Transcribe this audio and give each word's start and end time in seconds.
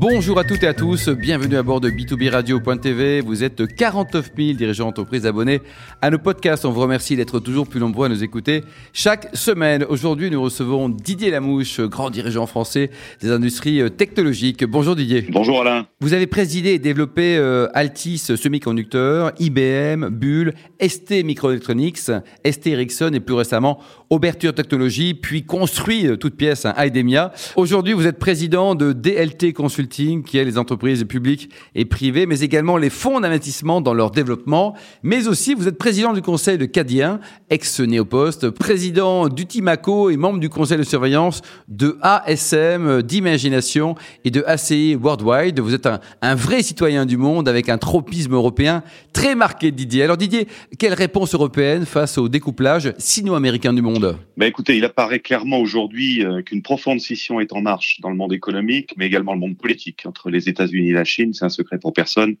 Bonjour 0.00 0.38
à 0.38 0.44
toutes 0.44 0.62
et 0.62 0.68
à 0.68 0.74
tous, 0.74 1.08
bienvenue 1.08 1.56
à 1.56 1.64
bord 1.64 1.80
de 1.80 1.90
B2B 1.90 2.30
Radio.tv. 2.30 3.20
Vous 3.20 3.42
êtes 3.42 3.66
49 3.74 4.30
000 4.36 4.52
dirigeants 4.52 4.84
d'entreprise 4.84 5.26
abonnés 5.26 5.60
à 6.00 6.10
nos 6.10 6.20
podcasts. 6.20 6.64
On 6.64 6.70
vous 6.70 6.82
remercie 6.82 7.16
d'être 7.16 7.40
toujours 7.40 7.66
plus 7.66 7.80
nombreux 7.80 8.06
à 8.06 8.08
nous 8.08 8.22
écouter 8.22 8.62
chaque 8.92 9.28
semaine. 9.36 9.84
Aujourd'hui, 9.88 10.30
nous 10.30 10.40
recevons 10.40 10.88
Didier 10.88 11.32
Lamouche, 11.32 11.80
grand 11.80 12.10
dirigeant 12.10 12.46
français 12.46 12.90
des 13.20 13.32
industries 13.32 13.80
euh, 13.80 13.88
technologiques. 13.88 14.64
Bonjour 14.64 14.94
Didier. 14.94 15.26
Bonjour 15.30 15.62
Alain. 15.62 15.88
Vous 15.98 16.12
avez 16.12 16.28
présidé 16.28 16.74
et 16.74 16.78
développé 16.78 17.36
euh, 17.36 17.66
Altis 17.74 18.18
Semiconducteurs, 18.18 19.32
IBM, 19.40 20.10
Bull, 20.10 20.54
ST 20.80 21.24
Microelectronics, 21.24 22.12
ST 22.48 22.66
Ericsson 22.68 23.10
et 23.14 23.20
plus 23.20 23.34
récemment 23.34 23.80
Oberture 24.10 24.54
Technologies, 24.54 25.14
puis 25.14 25.42
construit 25.44 26.06
euh, 26.06 26.16
toute 26.16 26.36
pièce 26.36 26.66
un 26.66 26.74
IDEMIA. 26.78 27.32
Aujourd'hui, 27.56 27.94
vous 27.94 28.06
êtes 28.06 28.20
président 28.20 28.76
de 28.76 28.92
DLT 28.92 29.52
Consulting, 29.52 29.87
qui 29.88 30.38
est 30.38 30.44
les 30.44 30.58
entreprises 30.58 31.04
publiques 31.04 31.50
et 31.74 31.84
privées, 31.84 32.26
mais 32.26 32.40
également 32.40 32.76
les 32.76 32.90
fonds 32.90 33.20
d'investissement 33.20 33.80
dans 33.80 33.94
leur 33.94 34.10
développement. 34.10 34.74
Mais 35.02 35.28
aussi, 35.28 35.54
vous 35.54 35.68
êtes 35.68 35.78
président 35.78 36.12
du 36.12 36.22
conseil 36.22 36.58
de 36.58 36.66
Cadien, 36.66 37.20
ex-Néopost, 37.50 38.50
président 38.50 39.28
d'Utimaco 39.28 40.10
et 40.10 40.16
membre 40.16 40.40
du 40.40 40.48
conseil 40.48 40.78
de 40.78 40.82
surveillance 40.82 41.42
de 41.68 41.98
ASM, 42.02 43.02
d'Imagination 43.02 43.94
et 44.24 44.30
de 44.30 44.42
ACI 44.46 44.94
Worldwide. 44.94 45.60
Vous 45.60 45.74
êtes 45.74 45.86
un, 45.86 46.00
un 46.22 46.34
vrai 46.34 46.62
citoyen 46.62 47.06
du 47.06 47.16
monde 47.16 47.48
avec 47.48 47.68
un 47.68 47.78
tropisme 47.78 48.34
européen 48.34 48.82
très 49.12 49.34
marqué, 49.34 49.70
Didier. 49.70 50.04
Alors 50.04 50.16
Didier, 50.16 50.46
quelle 50.78 50.94
réponse 50.94 51.34
européenne 51.34 51.86
face 51.86 52.18
au 52.18 52.28
découplage 52.28 52.92
sino-américain 52.98 53.72
du 53.72 53.82
monde? 53.82 54.16
Bah 54.36 54.46
écoutez, 54.46 54.76
il 54.76 54.84
apparaît 54.84 55.20
clairement 55.20 55.58
aujourd'hui 55.58 56.24
euh, 56.24 56.42
qu'une 56.42 56.62
profonde 56.62 57.00
scission 57.00 57.40
est 57.40 57.52
en 57.52 57.60
marche 57.60 58.00
dans 58.00 58.10
le 58.10 58.16
monde 58.16 58.32
économique, 58.32 58.94
mais 58.96 59.06
également 59.06 59.32
le 59.32 59.40
monde 59.40 59.56
politique 59.56 59.77
entre 60.04 60.30
les 60.30 60.48
États-Unis 60.48 60.90
et 60.90 60.92
la 60.92 61.04
Chine. 61.04 61.32
C'est 61.32 61.44
un 61.44 61.50
secret 61.50 61.78
pour 61.78 61.92
personne, 61.92 62.36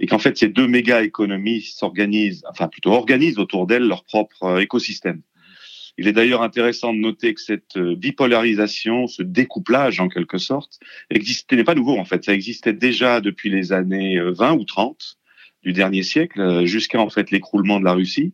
et 0.00 0.06
qu'en 0.06 0.18
fait 0.18 0.36
ces 0.36 0.48
deux 0.48 0.66
méga 0.66 1.02
économies 1.02 1.62
s'organisent, 1.62 2.42
enfin 2.50 2.68
plutôt 2.68 2.92
organisent 2.92 3.38
autour 3.38 3.66
d'elles 3.66 3.86
leur 3.86 4.04
propre 4.04 4.44
euh, 4.44 4.58
écosystème. 4.58 5.22
Il 6.00 6.06
est 6.06 6.12
d'ailleurs 6.12 6.42
intéressant 6.42 6.94
de 6.94 6.98
noter 6.98 7.34
que 7.34 7.40
cette 7.40 7.76
euh, 7.76 7.96
bipolarisation, 7.96 9.06
ce 9.08 9.22
découplage 9.22 10.00
en 10.00 10.08
quelque 10.08 10.38
sorte, 10.38 10.78
existait 11.10 11.56
n'est 11.56 11.64
pas 11.64 11.74
nouveau 11.74 11.98
en 11.98 12.04
fait. 12.04 12.24
Ça 12.24 12.34
existait 12.34 12.72
déjà 12.72 13.20
depuis 13.20 13.50
les 13.50 13.72
années 13.72 14.20
20 14.20 14.52
ou 14.52 14.64
30 14.64 15.18
du 15.64 15.72
dernier 15.72 16.04
siècle, 16.04 16.64
jusqu'à 16.66 17.00
en 17.00 17.10
fait 17.10 17.32
l'écroulement 17.32 17.80
de 17.80 17.84
la 17.84 17.92
Russie, 17.92 18.32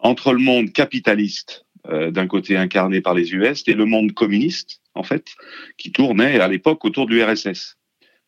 entre 0.00 0.32
le 0.32 0.40
monde 0.40 0.72
capitaliste 0.72 1.64
euh, 1.88 2.10
d'un 2.10 2.26
côté 2.26 2.58
incarné 2.58 3.00
par 3.00 3.14
les 3.14 3.32
US, 3.32 3.64
et 3.66 3.72
le 3.72 3.86
monde 3.86 4.12
communiste, 4.12 4.79
en 4.94 5.02
fait, 5.02 5.26
qui 5.76 5.92
tournait 5.92 6.40
à 6.40 6.48
l'époque 6.48 6.84
autour 6.84 7.06
de 7.06 7.14
l'URSS. 7.14 7.76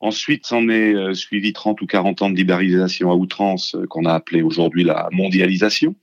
Ensuite, 0.01 0.47
s'en 0.47 0.69
est 0.69 0.95
euh, 0.95 1.15
suivi 1.15 1.53
30 1.53 1.81
ou 1.81 1.87
40 1.87 2.23
ans 2.23 2.31
de 2.31 2.37
libéralisation 2.37 3.11
à 3.11 3.15
outrance 3.15 3.75
euh, 3.77 3.87
qu'on 3.87 4.05
a 4.05 4.13
appelé 4.13 4.43
aujourd'hui 4.43 4.83
la 4.85 5.09
mondialisation, 5.13 5.95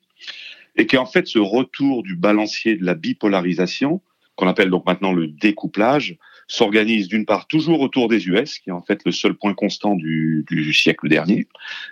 et 0.77 0.85
qui 0.87 0.97
en 0.97 1.05
fait 1.05 1.27
ce 1.27 1.39
retour 1.39 2.03
du 2.03 2.15
balancier 2.15 2.77
de 2.77 2.85
la 2.85 2.95
bipolarisation, 2.95 4.01
qu'on 4.35 4.47
appelle 4.47 4.69
donc 4.69 4.85
maintenant 4.85 5.11
le 5.11 5.27
découplage, 5.27 6.17
s'organise 6.47 7.09
d'une 7.09 7.25
part 7.25 7.47
toujours 7.47 7.81
autour 7.81 8.07
des 8.07 8.27
US, 8.27 8.59
qui 8.59 8.69
est 8.69 8.73
en 8.73 8.81
fait 8.81 9.01
le 9.05 9.11
seul 9.11 9.33
point 9.33 9.53
constant 9.53 9.95
du, 9.95 10.45
du 10.49 10.73
siècle 10.73 11.09
dernier, 11.09 11.47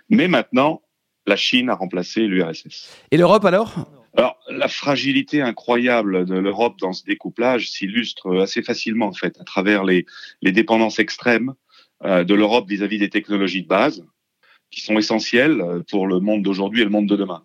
mais 0.09 0.27
maintenant 0.27 0.81
la 1.27 1.35
Chine 1.35 1.69
a 1.69 1.75
remplacé 1.75 2.21
l'URSS. 2.21 2.89
Et 3.11 3.17
l'Europe 3.17 3.43
alors? 3.43 3.75
Alors, 4.17 4.39
la 4.49 4.67
fragilité 4.67 5.43
incroyable 5.43 6.25
de 6.25 6.33
l'Europe 6.33 6.79
dans 6.79 6.91
ce 6.91 7.03
découplage 7.05 7.69
s'illustre 7.69 8.35
assez 8.39 8.63
facilement, 8.63 9.05
en 9.05 9.13
fait, 9.13 9.39
à 9.39 9.43
travers 9.43 9.83
les, 9.83 10.07
les 10.41 10.51
dépendances 10.51 10.97
extrêmes 10.97 11.53
euh, 12.03 12.23
de 12.23 12.33
l'Europe 12.33 12.67
vis-à-vis 12.67 12.97
des 12.97 13.11
technologies 13.11 13.61
de 13.61 13.67
base, 13.67 14.03
qui 14.71 14.81
sont 14.81 14.97
essentielles 14.97 15.63
pour 15.89 16.07
le 16.07 16.19
monde 16.19 16.41
d'aujourd'hui 16.41 16.81
et 16.81 16.83
le 16.83 16.89
monde 16.89 17.07
de 17.07 17.15
demain. 17.15 17.43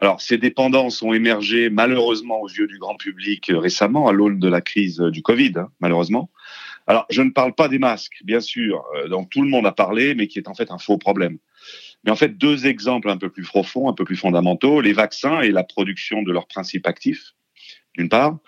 Alors, 0.00 0.20
ces 0.20 0.36
dépendances 0.36 1.00
ont 1.02 1.12
émergé 1.12 1.70
malheureusement 1.70 2.40
aux 2.40 2.48
yeux 2.48 2.66
du 2.66 2.78
grand 2.78 2.96
public 2.96 3.52
récemment, 3.54 4.08
à 4.08 4.12
l'aune 4.12 4.40
de 4.40 4.48
la 4.48 4.60
crise 4.60 4.98
du 4.98 5.22
Covid, 5.22 5.52
hein, 5.54 5.68
malheureusement. 5.78 6.28
Alors, 6.88 7.06
je 7.10 7.22
ne 7.22 7.30
parle 7.30 7.54
pas 7.54 7.68
des 7.68 7.78
masques, 7.78 8.20
bien 8.24 8.40
sûr, 8.40 8.84
euh, 8.96 9.06
dont 9.06 9.24
tout 9.24 9.42
le 9.42 9.48
monde 9.48 9.66
a 9.66 9.70
parlé, 9.70 10.16
mais 10.16 10.26
qui 10.26 10.40
est 10.40 10.48
en 10.48 10.54
fait 10.54 10.72
un 10.72 10.78
faux 10.78 10.98
problème. 10.98 11.38
Mais 12.04 12.10
en 12.10 12.16
fait, 12.16 12.36
deux 12.36 12.66
exemples 12.66 13.08
un 13.08 13.16
peu 13.16 13.30
plus 13.30 13.44
profonds, 13.44 13.88
un 13.88 13.92
peu 13.92 14.04
plus 14.04 14.16
fondamentaux, 14.16 14.80
les 14.80 14.92
vaccins 14.92 15.40
et 15.40 15.50
la 15.50 15.62
production 15.62 16.22
de 16.22 16.32
leurs 16.32 16.46
principes 16.46 16.86
actifs, 16.86 17.34
d'une 17.96 18.08
part, 18.08 18.38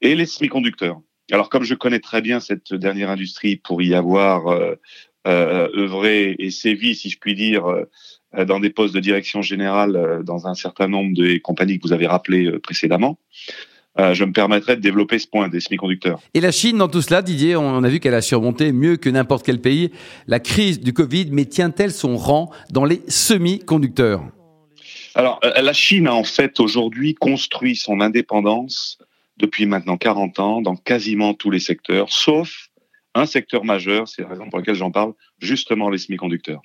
et 0.00 0.14
les 0.14 0.26
semi-conducteurs. 0.26 1.00
Alors, 1.30 1.48
comme 1.48 1.64
je 1.64 1.74
connais 1.74 2.00
très 2.00 2.20
bien 2.20 2.40
cette 2.40 2.74
dernière 2.74 3.10
industrie 3.10 3.56
pour 3.56 3.82
y 3.82 3.94
avoir 3.94 4.48
euh, 4.48 4.74
euh, 5.26 5.68
œuvré 5.74 6.36
et 6.38 6.50
sévi, 6.50 6.94
si 6.94 7.10
je 7.10 7.18
puis 7.18 7.34
dire, 7.34 7.66
euh, 7.66 8.44
dans 8.44 8.60
des 8.60 8.70
postes 8.70 8.94
de 8.94 9.00
direction 9.00 9.42
générale 9.42 10.22
dans 10.24 10.46
un 10.46 10.54
certain 10.54 10.88
nombre 10.88 11.14
de 11.14 11.38
compagnies 11.38 11.78
que 11.78 11.86
vous 11.86 11.92
avez 11.92 12.06
rappelées 12.06 12.58
précédemment, 12.60 13.18
euh, 13.98 14.14
je 14.14 14.24
me 14.24 14.32
permettrai 14.32 14.76
de 14.76 14.80
développer 14.80 15.18
ce 15.18 15.26
point 15.26 15.48
des 15.48 15.60
semi-conducteurs. 15.60 16.20
Et 16.34 16.40
la 16.40 16.50
Chine, 16.50 16.78
dans 16.78 16.88
tout 16.88 17.02
cela, 17.02 17.20
Didier, 17.20 17.56
on 17.56 17.82
a 17.82 17.88
vu 17.88 18.00
qu'elle 18.00 18.14
a 18.14 18.22
surmonté 18.22 18.72
mieux 18.72 18.96
que 18.96 19.10
n'importe 19.10 19.44
quel 19.44 19.60
pays 19.60 19.90
la 20.26 20.40
crise 20.40 20.80
du 20.80 20.92
Covid, 20.92 21.28
mais 21.30 21.44
tient-elle 21.44 21.92
son 21.92 22.16
rang 22.16 22.50
dans 22.70 22.84
les 22.84 23.02
semi-conducteurs? 23.08 24.22
Alors, 25.14 25.40
euh, 25.44 25.60
la 25.60 25.72
Chine 25.74 26.06
a 26.08 26.14
en 26.14 26.24
fait 26.24 26.58
aujourd'hui 26.58 27.14
construit 27.14 27.76
son 27.76 28.00
indépendance 28.00 28.98
depuis 29.36 29.66
maintenant 29.66 29.96
40 29.98 30.38
ans 30.38 30.62
dans 30.62 30.76
quasiment 30.76 31.34
tous 31.34 31.50
les 31.50 31.58
secteurs, 31.58 32.10
sauf 32.10 32.68
un 33.14 33.26
secteur 33.26 33.64
majeur, 33.64 34.08
c'est 34.08 34.22
la 34.22 34.28
raison 34.28 34.48
pour 34.48 34.58
laquelle 34.58 34.74
j'en 34.74 34.90
parle, 34.90 35.12
justement 35.38 35.90
les 35.90 35.98
semi-conducteurs. 35.98 36.62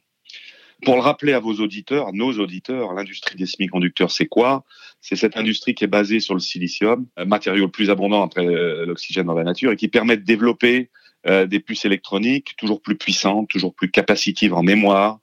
Pour 0.86 0.96
le 0.96 1.02
rappeler 1.02 1.34
à 1.34 1.40
vos 1.40 1.56
auditeurs, 1.56 2.14
nos 2.14 2.34
auditeurs, 2.34 2.94
l'industrie 2.94 3.36
des 3.36 3.48
semi-conducteurs, 3.48 4.12
c'est 4.12 4.28
quoi? 4.28 4.64
C'est 5.02 5.16
cette 5.16 5.36
industrie 5.36 5.74
qui 5.74 5.84
est 5.84 5.88
basée 5.88 6.20
sur 6.20 6.36
le 6.36 6.40
silicium, 6.40 7.08
matériau 7.26 7.66
le 7.66 7.72
plus 7.72 7.90
abondant 7.90 8.24
après 8.24 8.46
euh, 8.46 8.86
l'oxygène 8.86 9.26
dans 9.26 9.34
la 9.34 9.44
nature, 9.44 9.72
et 9.72 9.76
qui 9.76 9.88
permet 9.88 10.18
de 10.18 10.24
développer 10.24 10.90
euh, 11.26 11.48
des 11.48 11.60
puces 11.60 11.86
électroniques 11.86 12.56
toujours 12.58 12.82
plus 12.82 12.96
puissantes, 12.96 13.50
toujours 13.50 13.74
plus 13.74 13.90
capacitives 13.90 14.54
en 14.54 14.62
mémoire, 14.62 15.20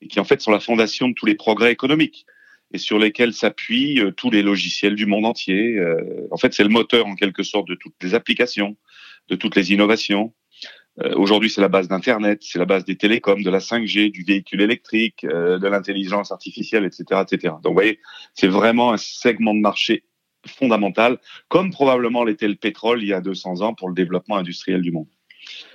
et 0.00 0.08
qui 0.08 0.18
en 0.18 0.24
fait 0.24 0.40
sont 0.40 0.50
la 0.50 0.60
fondation 0.60 1.08
de 1.08 1.14
tous 1.14 1.26
les 1.26 1.36
progrès 1.36 1.70
économiques 1.70 2.26
et 2.74 2.78
sur 2.78 2.98
lesquels 2.98 3.32
s'appuient 3.32 4.00
euh, 4.00 4.10
tous 4.10 4.30
les 4.30 4.42
logiciels 4.42 4.96
du 4.96 5.06
monde 5.06 5.24
entier. 5.24 5.78
En 6.32 6.36
fait, 6.36 6.52
c'est 6.52 6.64
le 6.64 6.68
moteur 6.68 7.06
en 7.06 7.14
quelque 7.14 7.44
sorte 7.44 7.68
de 7.68 7.76
toutes 7.76 7.94
les 8.02 8.14
applications, 8.14 8.76
de 9.28 9.36
toutes 9.36 9.54
les 9.54 9.72
innovations. 9.72 10.34
Euh, 11.02 11.14
Aujourd'hui, 11.16 11.50
c'est 11.50 11.60
la 11.60 11.68
base 11.68 11.88
d'Internet, 11.88 12.40
c'est 12.42 12.58
la 12.58 12.64
base 12.64 12.84
des 12.84 12.96
télécoms, 12.96 13.42
de 13.42 13.50
la 13.50 13.58
5G, 13.58 14.10
du 14.10 14.22
véhicule 14.24 14.62
électrique, 14.62 15.24
euh, 15.24 15.58
de 15.58 15.68
l'intelligence 15.68 16.32
artificielle, 16.32 16.84
etc., 16.84 17.22
etc. 17.22 17.54
Donc, 17.62 17.72
vous 17.72 17.74
voyez, 17.74 18.00
c'est 18.34 18.48
vraiment 18.48 18.92
un 18.92 18.96
segment 18.96 19.54
de 19.54 19.60
marché 19.60 20.04
fondamental, 20.46 21.18
comme 21.48 21.70
probablement 21.70 22.24
l'était 22.24 22.48
le 22.48 22.54
pétrole 22.54 23.02
il 23.02 23.08
y 23.08 23.12
a 23.12 23.20
200 23.20 23.62
ans 23.62 23.74
pour 23.74 23.88
le 23.88 23.94
développement 23.94 24.36
industriel 24.36 24.80
du 24.80 24.92
monde. 24.92 25.08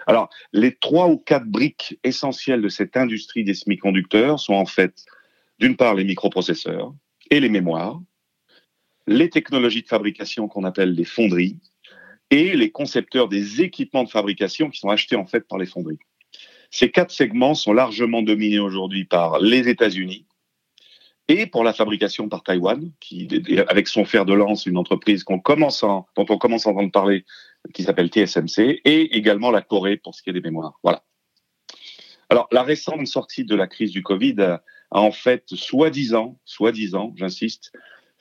Alors, 0.08 0.30
les 0.54 0.76
trois 0.76 1.08
ou 1.08 1.18
quatre 1.18 1.46
briques 1.46 2.00
essentielles 2.04 2.62
de 2.62 2.70
cette 2.70 2.98
industrie 2.98 3.44
des 3.44 3.54
semi-conducteurs 3.54 4.40
sont 4.40 4.54
en 4.54 4.66
fait, 4.66 5.06
d'une 5.60 5.76
part, 5.76 5.96
les 5.96 6.04
microprocesseurs 6.04 6.94
et 7.30 7.40
les 7.40 7.50
mémoires, 7.50 8.00
les 9.08 9.30
technologies 9.30 9.84
de 9.84 9.88
fabrication 9.88 10.48
qu'on 10.48 10.64
appelle 10.64 10.94
les 10.94 11.06
fonderies, 11.06 11.60
et 12.32 12.56
les 12.56 12.72
concepteurs 12.72 13.28
des 13.28 13.62
équipements 13.62 14.06
de 14.06 14.10
fabrication 14.10 14.70
qui 14.70 14.80
sont 14.80 14.90
achetés 14.90 15.18
en 15.18 15.28
fait 15.28 15.42
par 15.48 15.60
les 15.60 15.66
fonderies. 15.66 16.00
Ces 16.72 16.90
quatre 16.90 17.12
segments 17.12 17.54
sont 17.54 17.74
largement 17.74 18.22
dominés 18.22 18.60
aujourd'hui 18.60 19.04
par 19.04 19.40
les 19.40 19.68
États-Unis 19.68 20.26
et 21.28 21.46
pour 21.46 21.64
la 21.64 21.74
fabrication 21.74 22.30
par 22.30 22.44
Taïwan, 22.44 22.92
qui 23.00 23.28
avec 23.68 23.88
son 23.88 24.06
fer 24.06 24.26
de 24.26 24.34
lance, 24.34 24.66
une 24.66 24.78
entreprise 24.78 25.24
dont 25.26 25.36
on 25.36 25.40
commence 25.40 25.84
à 25.84 26.70
entendre 26.70 26.92
parler, 26.92 27.26
qui 27.74 27.84
s'appelle 27.84 28.10
TSMC, 28.10 28.82
et 28.84 29.16
également 29.16 29.52
la 29.52 29.62
Corée 29.62 29.98
pour 29.98 30.16
ce 30.16 30.24
qui 30.24 30.30
est 30.30 30.34
des 30.34 30.42
mémoires. 30.42 30.80
Voilà. 30.84 31.04
Alors 32.30 32.48
la 32.52 32.64
récente 32.64 33.06
sortie 33.08 33.46
de 33.46 33.56
la 33.56 33.68
crise 33.68 33.92
du 33.92 34.02
Covid 34.02 34.42
a, 34.42 34.64
a 34.92 35.00
en 35.02 35.12
fait 35.12 35.44
soi-disant, 35.48 36.40
soi-disant, 36.46 37.14
j'insiste, 37.18 37.72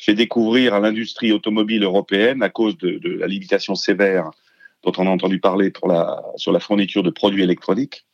fait 0.01 0.15
découvrir 0.15 0.75
à 0.75 0.81
l'industrie 0.81 1.31
automobile 1.31 1.85
européenne, 1.85 2.43
à 2.43 2.49
cause 2.49 2.77
de, 2.79 2.99
la 3.19 3.27
limitation 3.27 3.75
sévère 3.75 4.31
dont 4.83 4.93
on 4.97 5.07
a 5.07 5.11
entendu 5.11 5.39
parler 5.39 5.71
pour 5.71 5.89
la, 5.89 6.25
sur 6.37 6.53
la 6.53 6.61
fourniture 6.61 7.03
de 7.03 7.11
produits 7.11 7.43
électroniques 7.43 8.07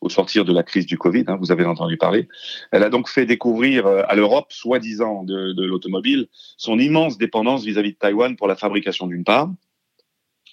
au 0.00 0.08
sortir 0.08 0.44
de 0.44 0.52
la 0.52 0.62
crise 0.62 0.86
du 0.86 0.96
Covid, 0.96 1.24
hein, 1.26 1.36
vous 1.40 1.50
avez 1.50 1.64
entendu 1.64 1.96
parler. 1.96 2.28
Elle 2.70 2.84
a 2.84 2.90
donc 2.90 3.08
fait 3.08 3.26
découvrir 3.26 3.86
euh, 3.86 4.02
à 4.06 4.14
l'Europe, 4.14 4.52
soi-disant 4.52 5.24
de, 5.24 5.52
de 5.54 5.64
l'automobile, 5.64 6.28
son 6.56 6.78
immense 6.78 7.18
dépendance 7.18 7.64
vis-à-vis 7.64 7.90
-vis 7.90 7.94
de 7.94 7.98
Taïwan 7.98 8.36
pour 8.36 8.46
la 8.46 8.54
fabrication 8.54 9.06
d'une 9.06 9.24
part. 9.24 9.48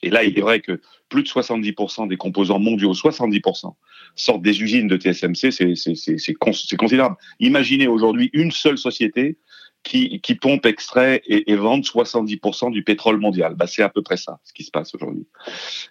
Et 0.04 0.10
là, 0.10 0.24
il 0.24 0.38
est 0.38 0.42
vrai 0.42 0.62
que 0.62 0.82
plus 1.10 1.24
de 1.24 1.28
70% 1.28 2.08
des 2.08 2.18
composants 2.18 2.60
mondiaux, 2.60 2.94
70%, 2.94 3.76
sortent 4.16 4.42
des 4.42 4.62
usines 4.64 4.88
de 4.88 4.98
TSMC, 4.98 5.52
c'est 5.52 6.34
considérable. 6.34 7.18
Imaginez 7.40 7.88
aujourd'hui 7.88 8.30
une 8.34 8.52
seule 8.52 8.78
société 8.78 9.38
qui, 9.84 10.22
qui 10.22 10.36
pompent, 10.36 10.66
extraient 10.66 11.22
et, 11.26 11.52
et 11.52 11.56
vendent 11.56 11.84
70% 11.84 12.72
du 12.72 12.84
pétrole 12.84 13.18
mondial. 13.18 13.56
Bah, 13.56 13.68
c'est 13.68 13.84
à 13.84 13.90
peu 13.90 14.02
près 14.02 14.18
ça, 14.18 14.40
ce 14.44 14.54
qui 14.54 14.64
se 14.64 14.72
passe 14.72 14.94
aujourd'hui. 14.96 15.28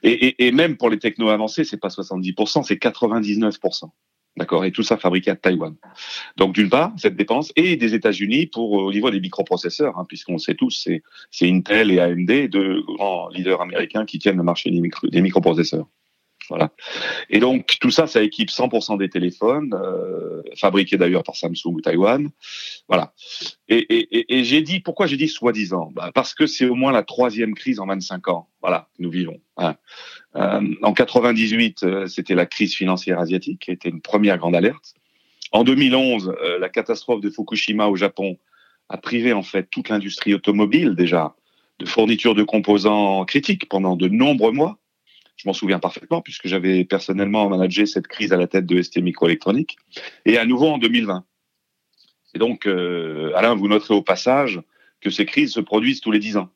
Et, 0.02 0.52
même 0.52 0.76
pour 0.76 0.90
les 0.90 0.98
technos 0.98 1.28
avancés, 1.28 1.64
c'est 1.64 1.76
pas 1.76 1.88
70%, 1.88 2.62
c'est 2.62 2.80
99%. 2.80 3.90
D'accord? 4.36 4.64
Et 4.64 4.70
tout 4.70 4.84
ça 4.84 4.96
fabriqué 4.96 5.32
à 5.32 5.36
Taïwan. 5.36 5.74
Donc 6.36 6.54
d'une 6.54 6.70
part, 6.70 6.92
cette 6.96 7.16
dépense, 7.16 7.52
et 7.56 7.76
des 7.76 7.94
États-Unis 7.94 8.46
pour 8.46 8.72
au 8.72 8.92
niveau 8.92 9.10
des 9.10 9.20
microprocesseurs, 9.20 9.98
hein, 9.98 10.06
puisqu'on 10.08 10.38
sait 10.38 10.54
tous, 10.54 10.88
c'est 11.30 11.50
Intel 11.50 11.90
et 11.90 11.98
AMD, 11.98 12.48
deux 12.48 12.80
grands 12.82 13.28
leaders 13.28 13.60
américains 13.60 14.06
qui 14.06 14.18
tiennent 14.18 14.36
le 14.36 14.44
marché 14.44 14.70
des 14.70 15.20
microprocesseurs. 15.20 15.88
Voilà. 16.50 16.72
Et 17.30 17.38
donc 17.38 17.76
tout 17.80 17.90
ça, 17.90 18.06
ça 18.06 18.22
équipe 18.22 18.50
100% 18.50 18.98
des 18.98 19.08
téléphones, 19.08 19.72
euh, 19.72 20.42
fabriqués 20.56 20.96
d'ailleurs 20.96 21.22
par 21.22 21.36
Samsung 21.36 21.66
ou 21.66 21.80
Taïwan. 21.80 22.28
Voilà. 22.88 23.14
Et, 23.68 24.44
j'ai 24.44 24.60
dit, 24.62 24.80
pourquoi 24.80 25.06
j'ai 25.06 25.16
dit 25.16 25.28
soi-disant? 25.28 25.90
Bah 25.94 26.10
Parce 26.12 26.34
que 26.34 26.46
c'est 26.46 26.66
au 26.66 26.74
moins 26.74 26.90
la 26.90 27.04
troisième 27.04 27.54
crise 27.54 27.78
en 27.78 27.86
25 27.86 28.28
ans. 28.28 28.48
Voilà, 28.60 28.88
que 28.96 29.02
nous 29.02 29.10
vivons. 29.10 29.40
Hein. 29.56 29.76
Euh, 30.36 30.74
en 30.82 30.92
98, 30.92 31.82
euh, 31.84 32.06
c'était 32.06 32.34
la 32.34 32.46
crise 32.46 32.74
financière 32.74 33.20
asiatique, 33.20 33.60
qui 33.60 33.70
était 33.70 33.88
une 33.88 34.00
première 34.00 34.36
grande 34.36 34.56
alerte. 34.56 34.94
En 35.52 35.62
2011, 35.62 36.34
euh, 36.42 36.58
la 36.58 36.68
catastrophe 36.68 37.20
de 37.20 37.30
Fukushima 37.30 37.86
au 37.86 37.96
Japon 37.96 38.38
a 38.88 38.96
privé 38.96 39.32
en 39.32 39.42
fait 39.42 39.70
toute 39.70 39.88
l'industrie 39.88 40.34
automobile 40.34 40.96
déjà 40.96 41.34
de 41.78 41.86
fourniture 41.86 42.34
de 42.34 42.42
composants 42.42 43.24
critiques 43.24 43.68
pendant 43.68 43.96
de 43.96 44.08
nombreux 44.08 44.52
mois. 44.52 44.78
Je 45.40 45.48
m'en 45.48 45.54
souviens 45.54 45.78
parfaitement 45.78 46.20
puisque 46.20 46.48
j'avais 46.48 46.84
personnellement 46.84 47.48
managé 47.48 47.86
cette 47.86 48.06
crise 48.06 48.30
à 48.34 48.36
la 48.36 48.46
tête 48.46 48.66
de 48.66 48.82
ST 48.82 48.98
Microélectronique. 48.98 49.78
Et 50.26 50.36
à 50.36 50.44
nouveau 50.44 50.66
en 50.66 50.76
2020. 50.76 51.24
Et 52.34 52.38
donc, 52.38 52.66
euh, 52.66 53.32
Alain, 53.34 53.54
vous 53.54 53.66
noterez 53.66 53.94
au 53.94 54.02
passage 54.02 54.60
que 55.00 55.08
ces 55.08 55.24
crises 55.24 55.52
se 55.52 55.60
produisent 55.60 56.02
tous 56.02 56.10
les 56.10 56.18
dix 56.18 56.36
ans. 56.36 56.50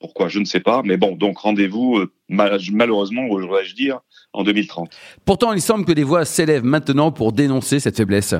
Pourquoi? 0.00 0.28
Je 0.28 0.38
ne 0.38 0.46
sais 0.46 0.60
pas. 0.60 0.80
Mais 0.82 0.96
bon, 0.96 1.14
donc 1.14 1.36
rendez-vous, 1.36 1.98
euh, 1.98 2.10
malheureusement, 2.30 3.28
je 3.38 3.74
dire, 3.74 4.00
en 4.32 4.44
2030. 4.44 4.96
Pourtant, 5.26 5.52
il 5.52 5.60
semble 5.60 5.84
que 5.84 5.92
des 5.92 6.02
voix 6.02 6.24
s'élèvent 6.24 6.64
maintenant 6.64 7.12
pour 7.12 7.32
dénoncer 7.32 7.80
cette 7.80 7.98
faiblesse. 7.98 8.34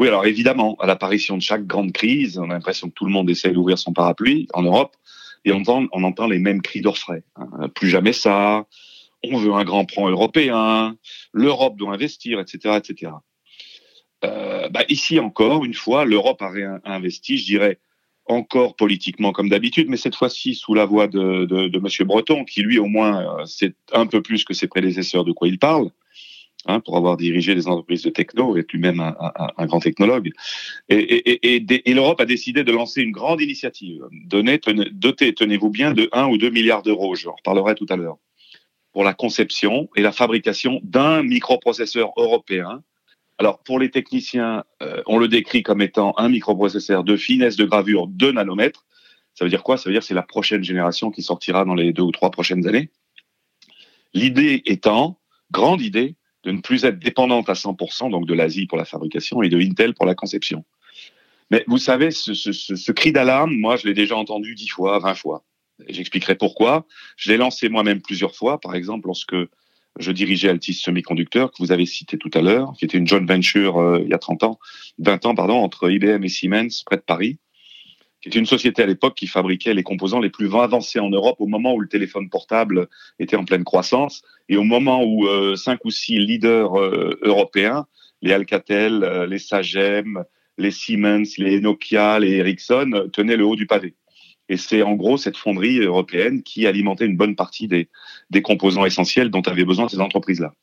Oui, 0.00 0.08
alors 0.08 0.26
évidemment, 0.26 0.76
à 0.80 0.88
l'apparition 0.88 1.36
de 1.36 1.42
chaque 1.42 1.68
grande 1.68 1.92
crise, 1.92 2.36
on 2.36 2.50
a 2.50 2.54
l'impression 2.54 2.88
que 2.88 2.94
tout 2.94 3.04
le 3.04 3.12
monde 3.12 3.30
essaie 3.30 3.52
d'ouvrir 3.52 3.78
son 3.78 3.92
parapluie 3.92 4.48
en 4.54 4.62
Europe 4.62 4.96
et 5.44 5.52
on 5.52 5.58
entend, 5.58 5.86
on 5.92 6.02
entend 6.02 6.26
les 6.26 6.40
mêmes 6.40 6.62
cris 6.62 6.80
d'orfraie. 6.80 7.22
Hein. 7.36 7.68
Plus 7.68 7.88
jamais 7.88 8.12
ça, 8.12 8.66
on 9.24 9.36
veut 9.36 9.52
un 9.52 9.64
grand 9.64 9.84
plan 9.84 10.08
européen, 10.08 10.96
l'Europe 11.32 11.76
doit 11.76 11.92
investir, 11.92 12.40
etc., 12.40 12.78
etc. 12.78 13.12
Euh, 14.24 14.68
bah 14.68 14.84
ici 14.88 15.18
encore, 15.18 15.64
une 15.64 15.74
fois, 15.74 16.04
l'Europe 16.04 16.42
a 16.42 16.50
réinvesti, 16.50 17.38
je 17.38 17.44
dirais, 17.46 17.78
encore 18.26 18.76
politiquement 18.76 19.32
comme 19.32 19.48
d'habitude, 19.48 19.88
mais 19.88 19.96
cette 19.96 20.14
fois-ci 20.14 20.54
sous 20.54 20.74
la 20.74 20.84
voix 20.84 21.06
de, 21.08 21.46
de, 21.46 21.68
de 21.68 21.78
Monsieur 21.78 22.04
Breton, 22.04 22.44
qui 22.44 22.62
lui 22.62 22.78
au 22.78 22.86
moins 22.86 23.40
euh, 23.40 23.46
sait 23.46 23.74
un 23.92 24.06
peu 24.06 24.22
plus 24.22 24.44
que 24.44 24.54
ses 24.54 24.68
prédécesseurs 24.68 25.24
de 25.24 25.32
quoi 25.32 25.48
il 25.48 25.58
parle, 25.58 25.90
hein, 26.66 26.80
pour 26.80 26.96
avoir 26.96 27.16
dirigé 27.16 27.54
des 27.54 27.66
entreprises 27.66 28.02
de 28.02 28.10
techno, 28.10 28.56
est 28.56 28.70
lui-même 28.72 29.00
un, 29.00 29.66
grand 29.66 29.80
technologue. 29.80 30.30
Et 30.88 31.64
l'Europe 31.86 32.20
a 32.20 32.26
décidé 32.26 32.62
de 32.62 32.72
lancer 32.72 33.02
une 33.02 33.12
grande 33.12 33.40
initiative, 33.40 34.04
donner, 34.12 34.58
tenez, 34.58 34.88
doter, 34.92 35.34
tenez-vous 35.34 35.70
bien, 35.70 35.92
de 35.92 36.08
1 36.12 36.26
ou 36.26 36.38
2 36.38 36.50
milliards 36.50 36.82
d'euros, 36.82 37.14
je 37.14 37.28
en 37.28 37.34
reparlerai 37.34 37.74
tout 37.74 37.86
à 37.88 37.96
l'heure, 37.96 38.18
pour 38.92 39.04
la 39.04 39.14
conception 39.14 39.88
et 39.96 40.02
la 40.02 40.12
fabrication 40.12 40.80
d'un 40.82 41.22
microprocesseur 41.22 42.12
européen 42.16 42.82
alors, 43.40 43.62
pour 43.62 43.78
les 43.78 43.90
techniciens, 43.90 44.64
euh, 44.82 45.02
on 45.06 45.16
le 45.16 45.26
décrit 45.26 45.62
comme 45.62 45.80
étant 45.80 46.12
un 46.18 46.28
microprocesseur 46.28 47.04
de 47.04 47.16
finesse 47.16 47.56
de 47.56 47.64
gravure 47.64 48.06
de 48.06 48.30
nanomètres. 48.30 48.84
Ça 49.32 49.46
veut 49.46 49.48
dire 49.48 49.62
quoi? 49.62 49.78
Ça 49.78 49.88
veut 49.88 49.94
dire 49.94 50.02
que 50.02 50.06
c'est 50.06 50.12
la 50.12 50.22
prochaine 50.22 50.62
génération 50.62 51.10
qui 51.10 51.22
sortira 51.22 51.64
dans 51.64 51.74
les 51.74 51.94
deux 51.94 52.02
ou 52.02 52.10
trois 52.10 52.30
prochaines 52.30 52.68
années. 52.68 52.90
L'idée 54.12 54.60
étant, 54.66 55.18
grande 55.50 55.80
idée, 55.80 56.16
de 56.44 56.50
ne 56.50 56.60
plus 56.60 56.84
être 56.84 56.98
dépendante 56.98 57.48
à 57.48 57.54
100% 57.54 58.10
donc 58.10 58.26
de 58.26 58.34
l'Asie 58.34 58.66
pour 58.66 58.76
la 58.76 58.84
fabrication 58.84 59.42
et 59.42 59.48
de 59.48 59.58
Intel 59.58 59.94
pour 59.94 60.04
la 60.04 60.14
conception. 60.14 60.66
Mais 61.50 61.64
vous 61.66 61.78
savez, 61.78 62.10
ce, 62.10 62.34
ce, 62.34 62.52
ce 62.52 62.92
cri 62.92 63.10
d'alarme, 63.10 63.56
moi, 63.56 63.76
je 63.76 63.86
l'ai 63.88 63.94
déjà 63.94 64.16
entendu 64.16 64.54
dix 64.54 64.68
fois, 64.68 64.98
vingt 64.98 65.14
fois. 65.14 65.44
J'expliquerai 65.88 66.34
pourquoi. 66.34 66.86
Je 67.16 67.30
l'ai 67.30 67.36
lancé 67.36 67.68
moi-même 67.68 68.00
plusieurs 68.00 68.34
fois, 68.34 68.60
par 68.60 68.74
exemple, 68.74 69.06
lorsque 69.06 69.36
je 69.98 70.12
dirigeais 70.12 70.48
Altis 70.48 70.74
Semiconductor, 70.74 71.50
que 71.50 71.56
vous 71.58 71.72
avez 71.72 71.86
cité 71.86 72.16
tout 72.16 72.30
à 72.34 72.40
l'heure, 72.40 72.72
qui 72.78 72.84
était 72.84 72.98
une 72.98 73.06
joint 73.06 73.24
venture 73.24 73.78
euh, 73.78 74.00
il 74.02 74.08
y 74.08 74.14
a 74.14 74.18
30 74.18 74.44
ans, 74.44 74.58
20 74.98 75.26
ans, 75.26 75.34
pardon, 75.34 75.56
entre 75.56 75.90
IBM 75.90 76.22
et 76.24 76.28
Siemens, 76.28 76.82
près 76.84 76.96
de 76.96 77.02
Paris, 77.02 77.38
qui 78.22 78.28
était 78.28 78.38
une 78.38 78.46
société 78.46 78.82
à 78.82 78.86
l'époque 78.86 79.16
qui 79.16 79.26
fabriquait 79.26 79.74
les 79.74 79.82
composants 79.82 80.20
les 80.20 80.30
plus 80.30 80.54
avancés 80.54 81.00
en 81.00 81.10
Europe 81.10 81.36
au 81.40 81.46
moment 81.46 81.74
où 81.74 81.80
le 81.80 81.88
téléphone 81.88 82.28
portable 82.28 82.88
était 83.18 83.36
en 83.36 83.44
pleine 83.44 83.64
croissance 83.64 84.22
et 84.48 84.56
au 84.56 84.64
moment 84.64 85.02
où 85.02 85.26
euh, 85.26 85.56
cinq 85.56 85.84
ou 85.84 85.90
six 85.90 86.18
leaders 86.18 86.78
euh, 86.78 87.18
européens, 87.22 87.86
les 88.22 88.32
Alcatel, 88.32 89.26
les 89.28 89.38
Sagem, 89.38 90.24
les 90.58 90.70
Siemens, 90.70 91.38
les 91.38 91.60
Nokia, 91.60 92.18
les 92.18 92.32
Ericsson, 92.32 93.08
tenaient 93.12 93.36
le 93.36 93.46
haut 93.46 93.56
du 93.56 93.66
pavé. 93.66 93.94
Et 94.50 94.56
c'est 94.56 94.82
en 94.82 94.94
gros 94.94 95.16
cette 95.16 95.36
fonderie 95.36 95.78
européenne 95.78 96.42
qui 96.42 96.66
alimentait 96.66 97.06
une 97.06 97.16
bonne 97.16 97.36
partie 97.36 97.68
des, 97.68 97.88
composants 98.42 98.84
essentiels 98.84 99.30
dont 99.30 99.42
avaient 99.42 99.64
besoin 99.64 99.88
ces 99.88 100.00
entreprises-là. 100.00 100.54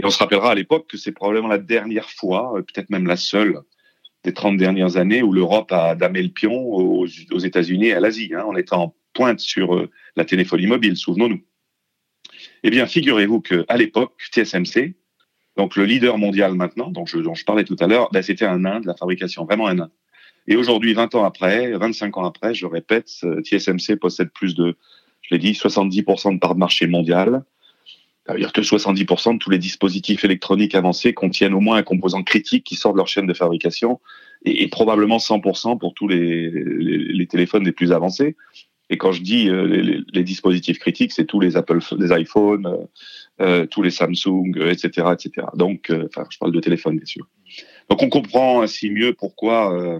Et 0.00 0.04
on 0.04 0.10
se 0.10 0.18
rappellera 0.18 0.50
à 0.50 0.54
l'époque 0.56 0.88
que 0.90 0.96
c'est 0.96 1.12
probablement 1.12 1.46
la 1.46 1.58
dernière 1.58 2.10
fois, 2.10 2.52
euh, 2.56 2.62
peut-être 2.62 2.90
même 2.90 3.06
la 3.06 3.16
seule, 3.16 3.60
des 4.24 4.34
30 4.34 4.56
dernières 4.56 4.96
années 4.96 5.22
où 5.22 5.32
l'Europe 5.32 5.70
a 5.70 5.94
damé 5.94 6.20
le 6.20 6.30
pion 6.30 6.52
aux, 6.52 7.06
États-Unis 7.06 7.86
et 7.86 7.92
à 7.92 8.00
l'Asie, 8.00 8.32
hein, 8.34 8.44
en 8.44 8.56
étant 8.56 8.82
en 8.82 8.94
pointe 9.12 9.38
sur 9.38 9.76
euh, 9.76 9.88
la 10.16 10.24
téléphonie 10.24 10.66
mobile, 10.66 10.96
souvenons-nous. 10.96 11.44
Eh 12.64 12.70
bien, 12.70 12.86
figurez-vous 12.86 13.40
qu'à 13.40 13.76
l'époque, 13.76 14.14
TSMC, 14.32 14.96
donc 15.56 15.76
le 15.76 15.84
leader 15.84 16.18
mondial 16.18 16.54
maintenant, 16.54 16.90
dont 16.90 17.06
je, 17.06 17.18
dont 17.18 17.34
je 17.34 17.44
parlais 17.44 17.64
tout 17.64 17.76
à 17.78 17.86
l'heure, 17.86 18.08
ben, 18.12 18.22
c'était 18.22 18.46
un 18.46 18.60
nain 18.60 18.80
de 18.80 18.88
la 18.88 18.94
fabrication, 18.94 19.44
vraiment 19.44 19.68
un 19.68 19.74
nain. 19.74 19.90
Et 20.48 20.56
aujourd'hui, 20.56 20.94
20 20.94 21.14
ans 21.14 21.24
après, 21.24 21.72
25 21.72 22.18
ans 22.18 22.24
après, 22.24 22.54
je 22.54 22.66
répète, 22.66 23.10
TSMC 23.44 23.96
possède 23.96 24.30
plus 24.30 24.54
de, 24.54 24.76
je 25.22 25.34
l'ai 25.34 25.38
dit, 25.38 25.52
70% 25.52 26.34
de 26.34 26.38
part 26.38 26.54
de 26.54 26.58
marché 26.58 26.86
mondial. 26.86 27.44
Ça 28.26 28.34
veut 28.34 28.38
dire 28.38 28.52
que 28.52 28.60
70% 28.60 29.34
de 29.34 29.38
tous 29.38 29.50
les 29.50 29.58
dispositifs 29.58 30.24
électroniques 30.24 30.74
avancés 30.74 31.12
contiennent 31.12 31.54
au 31.54 31.60
moins 31.60 31.76
un 31.76 31.82
composant 31.82 32.22
critique 32.22 32.64
qui 32.64 32.76
sort 32.76 32.92
de 32.92 32.98
leur 32.98 33.08
chaîne 33.08 33.26
de 33.26 33.34
fabrication 33.34 34.00
et, 34.44 34.62
et 34.62 34.68
probablement 34.68 35.18
100% 35.18 35.78
pour 35.78 35.94
tous 35.94 36.06
les, 36.06 36.50
les, 36.50 36.98
les, 36.98 37.26
téléphones 37.26 37.64
les 37.64 37.72
plus 37.72 37.90
avancés. 37.90 38.36
Et 38.90 38.96
quand 38.96 39.10
je 39.10 39.22
dis 39.22 39.48
euh, 39.48 39.66
les, 39.66 40.00
les, 40.12 40.22
dispositifs 40.22 40.78
critiques, 40.78 41.12
c'est 41.12 41.24
tous 41.24 41.40
les 41.40 41.56
Apple, 41.56 41.78
les 41.98 42.20
iPhones, 42.20 42.66
euh, 42.66 42.76
euh 43.40 43.66
tous 43.66 43.82
les 43.82 43.90
Samsung, 43.90 44.52
etc., 44.68 45.08
etc. 45.12 45.46
Donc, 45.54 45.90
euh, 45.90 46.08
je 46.30 46.38
parle 46.38 46.52
de 46.52 46.60
téléphone, 46.60 46.96
bien 46.96 47.06
sûr. 47.06 47.26
Donc, 47.88 48.02
on 48.02 48.08
comprend 48.08 48.62
ainsi 48.62 48.90
mieux 48.90 49.14
pourquoi 49.14 49.74
euh, 49.74 49.98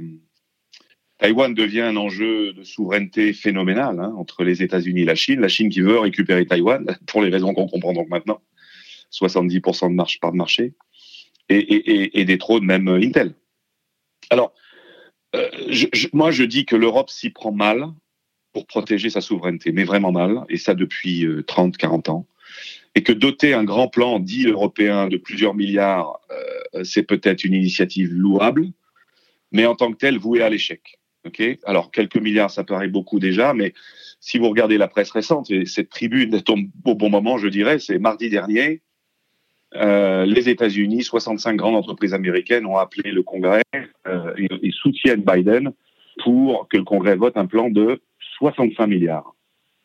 Taïwan 1.22 1.54
devient 1.54 1.82
un 1.82 1.96
enjeu 1.96 2.52
de 2.52 2.64
souveraineté 2.64 3.32
phénoménal 3.32 4.00
hein, 4.00 4.12
entre 4.18 4.42
les 4.42 4.64
États-Unis 4.64 5.02
et 5.02 5.04
la 5.04 5.14
Chine. 5.14 5.40
La 5.40 5.46
Chine 5.46 5.68
qui 5.68 5.80
veut 5.80 6.00
récupérer 6.00 6.44
Taïwan, 6.46 6.84
pour 7.06 7.22
les 7.22 7.30
raisons 7.30 7.54
qu'on 7.54 7.68
comprend 7.68 7.92
donc 7.92 8.08
maintenant, 8.08 8.42
70% 9.12 9.90
de 9.90 9.94
marche 9.94 10.18
par 10.18 10.34
marché, 10.34 10.74
et, 11.48 12.18
et, 12.20 12.24
des 12.24 12.38
trônes 12.38 12.64
même 12.64 12.88
Intel. 12.88 13.34
Alors, 14.30 14.52
euh, 15.36 15.48
je, 15.68 15.86
moi 16.12 16.32
je 16.32 16.42
dis 16.42 16.64
que 16.66 16.74
l'Europe 16.74 17.08
s'y 17.08 17.30
prend 17.30 17.52
mal 17.52 17.86
pour 18.52 18.66
protéger 18.66 19.08
sa 19.08 19.20
souveraineté, 19.20 19.70
mais 19.70 19.84
vraiment 19.84 20.10
mal, 20.10 20.44
et 20.48 20.56
ça 20.56 20.74
depuis 20.74 21.24
euh, 21.24 21.44
30, 21.44 21.76
40 21.76 22.08
ans, 22.08 22.26
et 22.96 23.04
que 23.04 23.12
doter 23.12 23.54
un 23.54 23.62
grand 23.62 23.86
plan 23.86 24.18
dit 24.18 24.48
européen 24.48 25.06
de 25.06 25.18
plusieurs 25.18 25.54
milliards, 25.54 26.20
euh, 26.74 26.82
c'est 26.82 27.04
peut-être 27.04 27.44
une 27.44 27.54
initiative 27.54 28.12
louable, 28.12 28.72
mais 29.52 29.66
en 29.66 29.76
tant 29.76 29.92
que 29.92 29.98
telle 29.98 30.18
vouée 30.18 30.42
à 30.42 30.48
l'échec. 30.48 30.98
Ok, 31.24 31.42
alors 31.64 31.90
quelques 31.90 32.16
milliards, 32.16 32.50
ça 32.50 32.64
paraît 32.64 32.88
beaucoup 32.88 33.20
déjà, 33.20 33.54
mais 33.54 33.74
si 34.18 34.38
vous 34.38 34.48
regardez 34.48 34.76
la 34.76 34.88
presse 34.88 35.10
récente, 35.10 35.50
et 35.50 35.66
cette 35.66 35.90
tribune 35.90 36.42
tombe 36.44 36.66
au 36.84 36.94
bon 36.94 37.10
moment, 37.10 37.38
je 37.38 37.48
dirais, 37.48 37.78
c'est 37.78 37.98
mardi 37.98 38.28
dernier, 38.28 38.82
euh, 39.74 40.26
les 40.26 40.48
États-Unis, 40.48 41.02
65 41.02 41.56
grandes 41.56 41.76
entreprises 41.76 42.12
américaines 42.12 42.66
ont 42.66 42.76
appelé 42.76 43.10
le 43.10 43.22
Congrès 43.22 43.62
euh, 44.06 44.34
et, 44.36 44.48
et, 44.62 44.70
soutiennent 44.70 45.22
Biden 45.22 45.72
pour 46.22 46.68
que 46.68 46.76
le 46.76 46.84
Congrès 46.84 47.16
vote 47.16 47.36
un 47.36 47.46
plan 47.46 47.70
de 47.70 48.02
65 48.38 48.86
milliards 48.86 49.34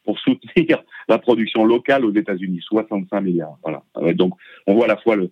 pour 0.03 0.19
soutenir 0.19 0.83
la 1.07 1.19
production 1.19 1.63
locale 1.63 2.03
aux 2.03 2.13
États-Unis. 2.13 2.59
65 2.63 3.21
milliards. 3.21 3.57
Voilà. 3.63 3.83
Donc, 4.13 4.33
on 4.65 4.73
voit 4.73 4.85
à 4.85 4.87
la 4.89 4.97
fois 4.97 5.15
le, 5.15 5.31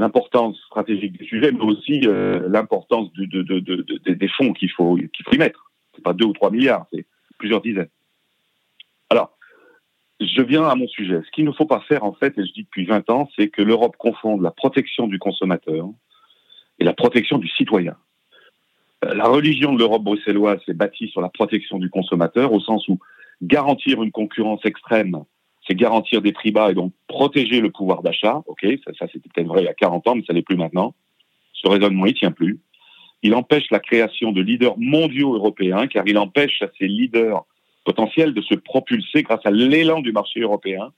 l'importance 0.00 0.58
stratégique 0.66 1.12
du 1.12 1.26
sujet, 1.26 1.52
mais 1.52 1.62
aussi 1.62 2.00
euh, 2.06 2.48
l'importance 2.48 3.12
de, 3.12 3.26
de, 3.26 3.60
de, 3.60 4.12
des 4.12 4.28
fonds 4.28 4.52
qu'il 4.54 4.70
faut, 4.70 4.96
qu'il 4.96 5.24
faut 5.24 5.34
y 5.34 5.38
mettre. 5.38 5.70
C'est 5.94 6.02
pas 6.02 6.14
deux 6.14 6.24
ou 6.24 6.32
trois 6.32 6.50
milliards, 6.50 6.86
c'est 6.92 7.06
plusieurs 7.38 7.60
dizaines. 7.60 7.90
Alors, 9.10 9.36
je 10.20 10.42
viens 10.42 10.64
à 10.64 10.74
mon 10.74 10.88
sujet. 10.88 11.20
Ce 11.24 11.30
qu'il 11.30 11.44
ne 11.44 11.52
faut 11.52 11.66
pas 11.66 11.80
faire, 11.80 12.04
en 12.04 12.14
fait, 12.14 12.38
et 12.38 12.46
je 12.46 12.52
dis 12.52 12.62
depuis 12.62 12.86
20 12.86 13.10
ans, 13.10 13.28
c'est 13.36 13.48
que 13.48 13.62
l'Europe 13.62 13.96
confonde 13.98 14.42
la 14.42 14.50
protection 14.50 15.06
du 15.06 15.18
consommateur 15.18 15.86
et 16.78 16.84
la 16.84 16.94
protection 16.94 17.36
du 17.36 17.48
citoyen. 17.48 17.96
Euh, 19.04 19.14
la 19.14 19.24
religion 19.24 19.74
de 19.74 19.78
l'Europe 19.78 20.02
bruxelloise 20.02 20.60
s'est 20.64 20.74
bâtie 20.74 21.08
sur 21.08 21.20
la 21.20 21.28
protection 21.28 21.78
du 21.78 21.90
consommateur, 21.90 22.52
au 22.52 22.60
sens 22.60 22.88
où 22.88 22.98
garantir 23.42 24.02
une 24.02 24.12
concurrence 24.12 24.64
extrême, 24.64 25.24
c'est 25.70 25.76
garantir 25.76 26.20
des 26.20 26.32
prix 26.32 26.50
bas 26.50 26.72
et 26.72 26.74
donc 26.74 26.92
protéger 27.06 27.60
le 27.60 27.70
pouvoir 27.70 28.02
d'achat. 28.02 28.42
Ok, 28.46 28.66
ça, 28.98 29.06
c'était 29.12 29.28
peut-être 29.32 29.46
vrai 29.46 29.62
il 29.62 29.66
y 29.66 29.68
a 29.68 29.74
40 29.74 30.08
ans, 30.08 30.16
mais 30.16 30.24
ça 30.26 30.32
n'est 30.32 30.42
plus 30.42 30.56
maintenant. 30.56 30.94
Ce 31.52 31.68
raisonnement, 31.68 32.06
il 32.06 32.14
tient 32.14 32.32
plus. 32.32 32.58
Il 33.22 33.36
empêche 33.36 33.70
la 33.70 33.78
création 33.78 34.32
de 34.32 34.40
leaders 34.42 34.76
mondiaux 34.78 35.32
européens, 35.34 35.86
car 35.86 36.08
il 36.08 36.18
empêche 36.18 36.60
à 36.62 36.66
ces 36.76 36.88
leaders 36.88 37.44
potentiels 37.84 38.34
de 38.34 38.42
se 38.42 38.54
propulser 38.54 39.22
grâce 39.22 39.44
à 39.44 39.52
l'élan 39.52 40.00
du 40.00 40.10
marché 40.10 40.40
européen, 40.40 40.90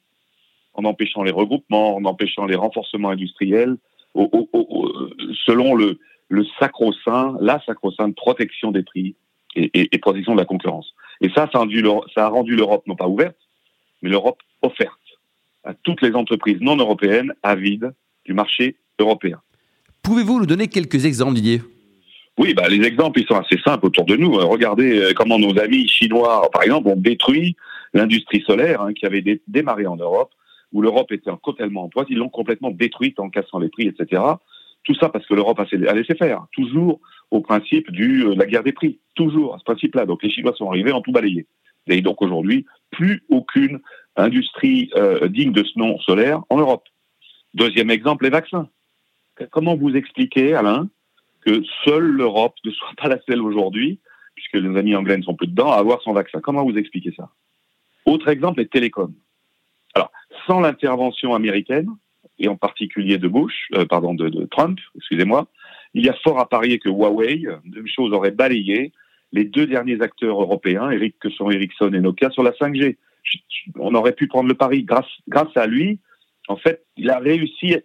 en 0.73 0.85
empêchant 0.85 1.23
les 1.23 1.33
regroupements, 1.33 1.95
en 1.95 2.05
empêchant 2.07 2.47
les 2.47 2.57
renforcements 2.57 3.11
industriels, 3.11 3.77
selon 5.45 5.75
le, 5.75 5.99
sacro-saint, 6.59 7.37
la 7.41 7.61
sacro-sainte 7.67 8.17
protection 8.17 8.71
des 8.71 8.85
prix 8.85 9.17
et, 9.55 9.99
protection 9.99 10.33
de 10.33 10.39
la 10.39 10.47
concurrence. 10.47 10.95
Et 11.21 11.29
ça, 11.29 11.51
ça 11.53 11.59
a 11.61 12.29
rendu 12.29 12.57
l'Europe 12.57 12.87
non 12.87 12.97
pas 12.97 13.07
ouverte, 13.07 13.37
mais 14.01 14.09
l'Europe 14.09 14.39
offerte 14.63 14.99
à 15.65 15.75
toutes 15.75 16.03
les 16.03 16.13
entreprises 16.15 16.61
non 16.61 16.77
européennes 16.77 17.35
avides 17.43 17.93
du 18.25 18.35
marché 18.35 18.77
européen. 18.99 19.41
Pouvez-vous 20.03 20.41
nous 20.41 20.47
donner 20.47 20.69
quelques 20.69 21.05
exemples, 21.05 21.35
Didier? 21.35 21.63
Oui, 22.39 22.55
bah, 22.55 22.69
les 22.69 22.85
exemples, 22.87 23.21
ils 23.21 23.27
sont 23.27 23.37
assez 23.37 23.59
simples 23.65 23.87
autour 23.87 24.05
de 24.05 24.17
nous. 24.17 24.33
Regardez 24.33 24.99
euh, 24.99 25.13
comment 25.15 25.39
nos 25.39 25.59
amis 25.59 25.87
chinois, 25.87 26.49
par 26.53 26.63
exemple, 26.63 26.89
ont 26.89 26.97
détruit 26.97 27.57
l'industrie 27.93 28.43
solaire 28.47 28.81
hein, 28.81 28.95
qui 28.95 29.05
avait 29.05 29.23
démarré 29.47 29.87
en 29.87 29.97
Europe, 29.97 30.31
où 30.73 30.81
l'Europe 30.81 31.13
était 31.13 31.31
totalement 31.45 31.85
en 31.85 31.89
poids. 31.89 32.07
Ils 32.09 32.17
l'ont 32.17 32.31
complètement 32.31 32.71
détruite 32.71 33.21
en 33.21 33.29
cassant 33.29 33.59
les 33.59 33.69
prix, 33.69 33.87
etc. 33.87 34.23
Tout 34.85 34.95
ça 34.95 35.11
parce 35.11 35.27
que 35.27 35.35
l'Europe 35.35 35.61
a 35.61 35.95
laissé 35.95 36.15
faire, 36.15 36.47
toujours 36.53 37.01
au 37.31 37.41
principe 37.41 37.91
de 37.93 38.31
euh, 38.31 38.35
la 38.35 38.47
guerre 38.47 38.65
des 38.65 38.73
prix, 38.73 38.99
toujours 39.15 39.55
à 39.55 39.59
ce 39.59 39.65
principe-là. 39.65 40.07
Donc 40.07 40.23
les 40.23 40.31
Chinois 40.31 40.55
sont 40.57 40.69
arrivés 40.69 40.93
en 40.93 41.03
tout 41.03 41.13
balayé. 41.13 41.47
Et 41.87 42.01
donc 42.01 42.23
aujourd'hui, 42.23 42.67
plus 42.91 43.23
aucune 43.29 43.81
industrie 44.17 44.91
euh, 44.95 45.29
digne 45.29 45.53
de 45.53 45.65
ce 45.65 45.79
nom 45.79 45.99
solaire 46.01 46.43
en 46.49 46.59
Europe. 46.59 46.85
Deuxième 47.55 47.91
exemple, 47.91 48.25
les 48.25 48.31
vaccins. 48.31 48.69
Comment 49.51 49.77
vous 49.77 49.95
expliquez, 49.97 50.55
Alain, 50.55 50.89
que 51.41 51.63
seule 51.85 52.05
l'Europe 52.05 52.55
ne 52.65 52.71
soit 52.71 52.95
pas 52.97 53.09
la 53.09 53.19
seule 53.29 53.43
aujourd'hui, 53.43 53.99
puisque 54.35 54.55
les 54.55 54.79
amis 54.79 54.95
anglais 54.95 55.17
ne 55.17 55.23
sont 55.23 55.35
plus 55.35 55.49
dedans, 55.49 55.73
à 55.73 55.77
avoir 55.77 56.01
son 56.03 56.13
vaccin? 56.13 56.41
Comment 56.41 56.65
vous 56.65 56.77
expliquez 56.77 57.13
ça? 57.17 57.31
Autre 58.07 58.29
exemple, 58.29 58.61
les 58.61 58.69
télécoms. 58.69 59.15
Alors, 59.95 60.11
sans 60.47 60.61
l'intervention 60.61 61.35
américaine, 61.35 61.89
et 62.39 62.49
en 62.49 62.57
particulier 62.57 63.19
de 63.19 63.29
Bush, 63.29 63.69
euh, 63.75 63.85
pardon, 63.85 64.15
de, 64.15 64.47
Trump, 64.47 64.79
excusez-moi, 64.97 65.47
il 65.95 66.05
y 66.05 66.09
a 66.09 66.15
fort 66.25 66.39
à 66.39 66.49
parier 66.49 66.79
que 66.79 66.89
Huawei, 66.89 67.45
même 67.65 67.87
chose, 67.87 68.13
aurait 68.13 68.31
balayé 68.31 68.93
les 69.33 69.45
deux 69.45 69.67
derniers 69.67 70.01
acteurs 70.03 70.41
européens, 70.41 70.91
Eric, 70.91 71.17
que 71.19 71.31
sont 71.31 71.51
Ericsson 71.51 71.93
et 71.93 72.01
Nokia, 72.01 72.31
sur 72.31 72.43
la 72.43 72.53
5G. 72.53 72.97
On 73.79 73.95
aurait 73.95 74.13
pu 74.13 74.27
prendre 74.27 74.49
le 74.49 74.55
pari. 74.55 74.85
Grâce, 74.85 75.07
grâce 75.29 75.57
à 75.57 75.67
lui, 75.67 76.01
en 76.49 76.57
fait, 76.57 76.85
il 76.97 77.11
a 77.11 77.19
réussi, 77.19 77.77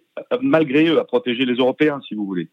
malgré 0.42 0.86
eux, 0.88 0.98
à 0.98 1.04
protéger 1.04 1.44
les 1.44 1.54
Européens, 1.54 2.00
si 2.06 2.14
vous 2.14 2.26
voulez. 2.26 2.48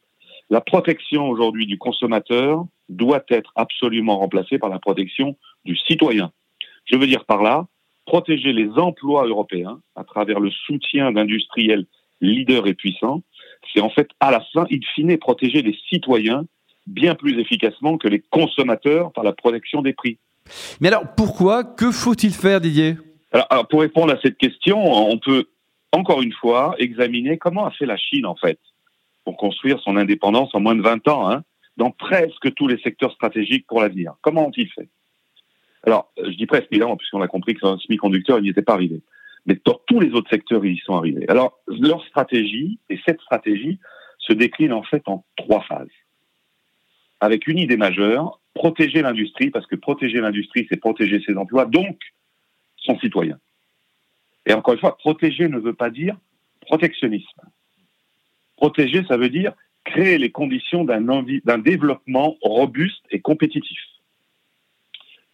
La 0.50 0.62
protection 0.62 1.28
aujourd'hui 1.28 1.66
du 1.66 1.78
consommateur 1.78 2.66
doit 2.88 3.24
être 3.30 3.52
absolument 3.56 4.20
remplacée 4.20 4.60
par 4.60 4.70
la 4.70 4.80
protection 4.80 5.36
du 5.66 5.76
citoyen. 5.76 6.32
Je 6.86 6.96
veux 6.98 7.08
dire 7.08 7.26
par 7.26 7.42
là, 7.42 7.66
protéger 8.06 8.54
les 8.54 8.70
emplois 8.78 9.26
européens 9.26 9.82
à 9.96 10.04
travers 10.04 10.40
le 10.40 10.52
soutien 10.52 11.12
d'industriels 11.12 11.88
leaders 12.22 12.68
et 12.68 12.76
puissants, 12.76 13.24
c'est 13.74 13.82
en 13.82 13.90
fait 13.90 14.08
à 14.20 14.30
la 14.30 14.42
fin, 14.54 14.66
in 14.72 14.80
fine, 14.94 15.18
protéger 15.18 15.64
les 15.64 15.76
citoyens 15.90 16.46
bien 16.88 17.16
plus 17.16 17.40
efficacement 17.40 17.98
que 17.98 18.08
les 18.08 18.20
consommateurs 18.20 19.12
par 19.12 19.24
la 19.24 19.34
protection 19.34 19.82
des 19.82 19.94
prix. 19.94 20.18
Mais 20.80 20.90
alors 20.90 21.16
pourquoi? 21.16 21.64
Que 21.64 21.92
faut-il 21.92 22.32
faire, 22.32 22.62
Didier? 22.62 22.98
Alors, 23.32 23.68
pour 23.68 23.82
répondre 23.82 24.14
à 24.14 24.20
cette 24.22 24.38
question, 24.38 24.80
on 24.80 25.18
peut 25.18 25.46
encore 25.92 26.22
une 26.22 26.34
fois 26.34 26.76
examiner 26.78 27.38
comment 27.38 27.66
a 27.66 27.72
fait 27.72 27.86
la 27.86 27.98
Chine 27.98 28.26
en 28.26 28.36
fait 28.36 28.60
pour 29.24 29.38
construire 29.38 29.80
son 29.80 29.98
indépendance 29.98 30.54
en 30.54 30.60
moins 30.60 30.76
de 30.76 30.82
20 30.82 31.08
ans, 31.08 31.30
hein, 31.30 31.44
dans 31.78 31.92
presque 31.92 32.54
tous 32.54 32.68
les 32.68 32.78
secteurs 32.78 33.12
stratégiques 33.14 33.66
pour 33.68 33.82
l'avenir. 33.82 34.14
Comment 34.22 34.48
ont-ils 34.48 34.70
fait? 34.70 34.88
Alors, 35.84 36.12
je 36.18 36.32
dis 36.32 36.46
presque, 36.46 36.68
évidemment, 36.72 36.96
puisqu'on 36.96 37.22
a 37.22 37.28
compris 37.28 37.56
que 37.56 37.66
un 37.66 37.78
semi-conducteur, 37.78 38.40
il 38.40 38.44
n'y 38.44 38.50
était 38.50 38.62
pas 38.62 38.74
arrivé. 38.74 39.02
Mais 39.46 39.60
dans 39.66 39.80
tous 39.86 40.00
les 40.00 40.12
autres 40.14 40.30
secteurs, 40.30 40.66
ils 40.66 40.74
y 40.74 40.80
sont 40.80 40.96
arrivés. 40.96 41.26
Alors, 41.28 41.60
leur 41.68 42.04
stratégie, 42.06 42.80
et 42.90 43.00
cette 43.06 43.22
stratégie, 43.22 43.80
se 44.20 44.34
décline 44.34 44.74
en 44.74 44.84
fait 44.84 45.04
en 45.08 45.24
trois 45.36 45.62
phases. 45.62 45.88
Avec 47.26 47.48
une 47.48 47.58
idée 47.58 47.76
majeure, 47.76 48.40
protéger 48.54 49.02
l'industrie, 49.02 49.50
parce 49.50 49.66
que 49.66 49.76
protéger 49.76 50.22
l'industrie, 50.22 50.68
c'est 50.70 50.78
protéger 50.78 51.20
ses 51.26 51.36
emplois, 51.36 51.66
donc 51.66 52.00
son 52.78 53.00
citoyen. 53.00 53.40
Et 54.46 54.54
encore 54.54 54.76
une 54.76 54.80
fois, 54.80 54.96
protéger 54.96 55.48
ne 55.48 55.58
veut 55.58 55.74
pas 55.74 55.90
dire 55.90 56.16
protectionnisme. 56.62 57.42
Protéger, 58.58 59.04
ça 59.08 59.18
veut 59.18 59.30
dire 59.30 59.54
créer 59.86 60.20
les 60.20 60.32
conditions 60.32 60.84
d'un 60.84 61.58
développement 61.58 62.38
robuste 62.44 63.04
et 63.10 63.22
compétitif. 63.22 63.80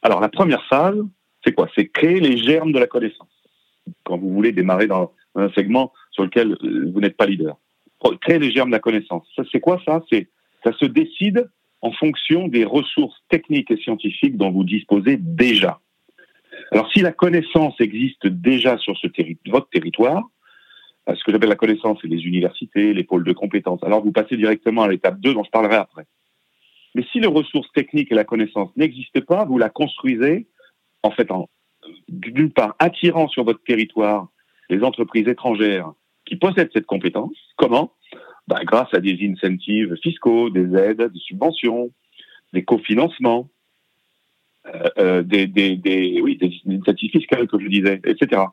Alors 0.01 0.21
la 0.21 0.29
première 0.29 0.65
phase, 0.67 0.97
c'est 1.43 1.51
quoi? 1.51 1.67
C'est 1.75 1.89
créer 1.89 2.21
les 2.21 2.37
germes 2.37 2.71
de 2.71 2.79
la 2.79 2.87
connaissance. 2.87 3.27
Quand 4.05 4.17
vous 4.17 4.29
voulez 4.29 4.53
démarrer 4.53 4.87
dans 4.87 5.11
un 5.35 5.49
segment 5.49 5.91
sur 6.11 6.23
lequel 6.23 6.53
euh, 6.63 6.89
vous 6.93 7.01
n'êtes 7.01 7.17
pas 7.17 7.25
leader. 7.25 7.57
Créer 8.21 8.39
les 8.39 8.51
germes 8.51 8.69
de 8.69 8.75
la 8.75 8.79
connaissance. 8.79 9.27
C'est 9.51 9.59
quoi 9.59 9.81
ça? 9.85 10.01
C'est 10.09 10.29
ça 10.63 10.71
se 10.73 10.85
décide 10.85 11.49
en 11.81 11.91
fonction 11.91 12.47
des 12.47 12.65
ressources 12.65 13.17
techniques 13.29 13.71
et 13.71 13.77
scientifiques 13.77 14.37
dont 14.37 14.51
vous 14.51 14.63
disposez 14.63 15.17
déjà. 15.17 15.79
Alors 16.71 16.89
si 16.91 17.01
la 17.01 17.11
connaissance 17.11 17.79
existe 17.79 18.27
déjà 18.27 18.77
sur 18.77 18.97
ce 18.97 19.07
votre 19.49 19.69
territoire, 19.69 20.23
euh, 21.09 21.15
ce 21.15 21.23
que 21.23 21.31
j'appelle 21.31 21.49
la 21.49 21.55
connaissance, 21.55 21.97
c'est 22.01 22.07
les 22.07 22.23
universités, 22.23 22.93
les 22.93 23.03
pôles 23.03 23.23
de 23.23 23.33
compétences. 23.33 23.83
Alors 23.83 24.03
vous 24.03 24.11
passez 24.11 24.37
directement 24.37 24.83
à 24.83 24.87
l'étape 24.87 25.19
2 25.19 25.33
dont 25.33 25.43
je 25.43 25.49
parlerai 25.49 25.75
après. 25.75 26.05
Mais 26.93 27.03
si 27.11 27.19
les 27.19 27.27
ressources 27.27 27.71
techniques 27.73 28.11
et 28.11 28.15
la 28.15 28.25
connaissance 28.25 28.69
n'existent 28.75 29.21
pas, 29.21 29.45
vous 29.45 29.57
la 29.57 29.69
construisez 29.69 30.47
en 31.03 31.11
fait 31.11 31.29
d'une 32.09 32.51
part 32.51 32.75
attirant 32.79 33.27
sur 33.27 33.43
votre 33.43 33.63
territoire 33.63 34.27
les 34.69 34.83
entreprises 34.83 35.27
étrangères 35.27 35.91
qui 36.25 36.35
possèdent 36.35 36.69
cette 36.73 36.85
compétence. 36.85 37.35
Comment? 37.57 37.93
Ben, 38.47 38.59
Grâce 38.63 38.93
à 38.93 38.99
des 38.99 39.17
incentives 39.29 39.95
fiscaux, 40.01 40.49
des 40.49 40.75
aides, 40.75 41.01
des 41.01 41.19
subventions, 41.19 41.91
des 42.53 42.63
cofinancements, 42.63 43.49
euh, 44.67 44.89
euh 44.97 45.23
des, 45.23 45.47
des, 45.47 46.23
incentives 46.67 47.11
fiscales, 47.11 47.47
comme 47.47 47.61
je 47.61 47.67
disais, 47.67 48.01
etc. 48.05 48.43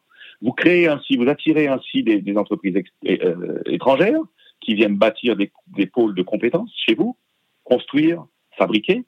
Vous 0.40 0.52
créez 0.52 0.88
ainsi, 0.88 1.16
vous 1.16 1.28
attirez 1.28 1.66
ainsi 1.66 2.02
des, 2.02 2.20
des 2.20 2.36
entreprises 2.36 2.76
euh, 3.06 3.60
étrangères 3.66 4.20
qui 4.60 4.74
viennent 4.74 4.96
bâtir 4.96 5.36
des, 5.36 5.50
des 5.76 5.86
pôles 5.86 6.14
de 6.14 6.22
compétences 6.22 6.72
chez 6.86 6.94
vous, 6.94 7.16
construire, 7.64 8.24
fabriquer. 8.56 9.04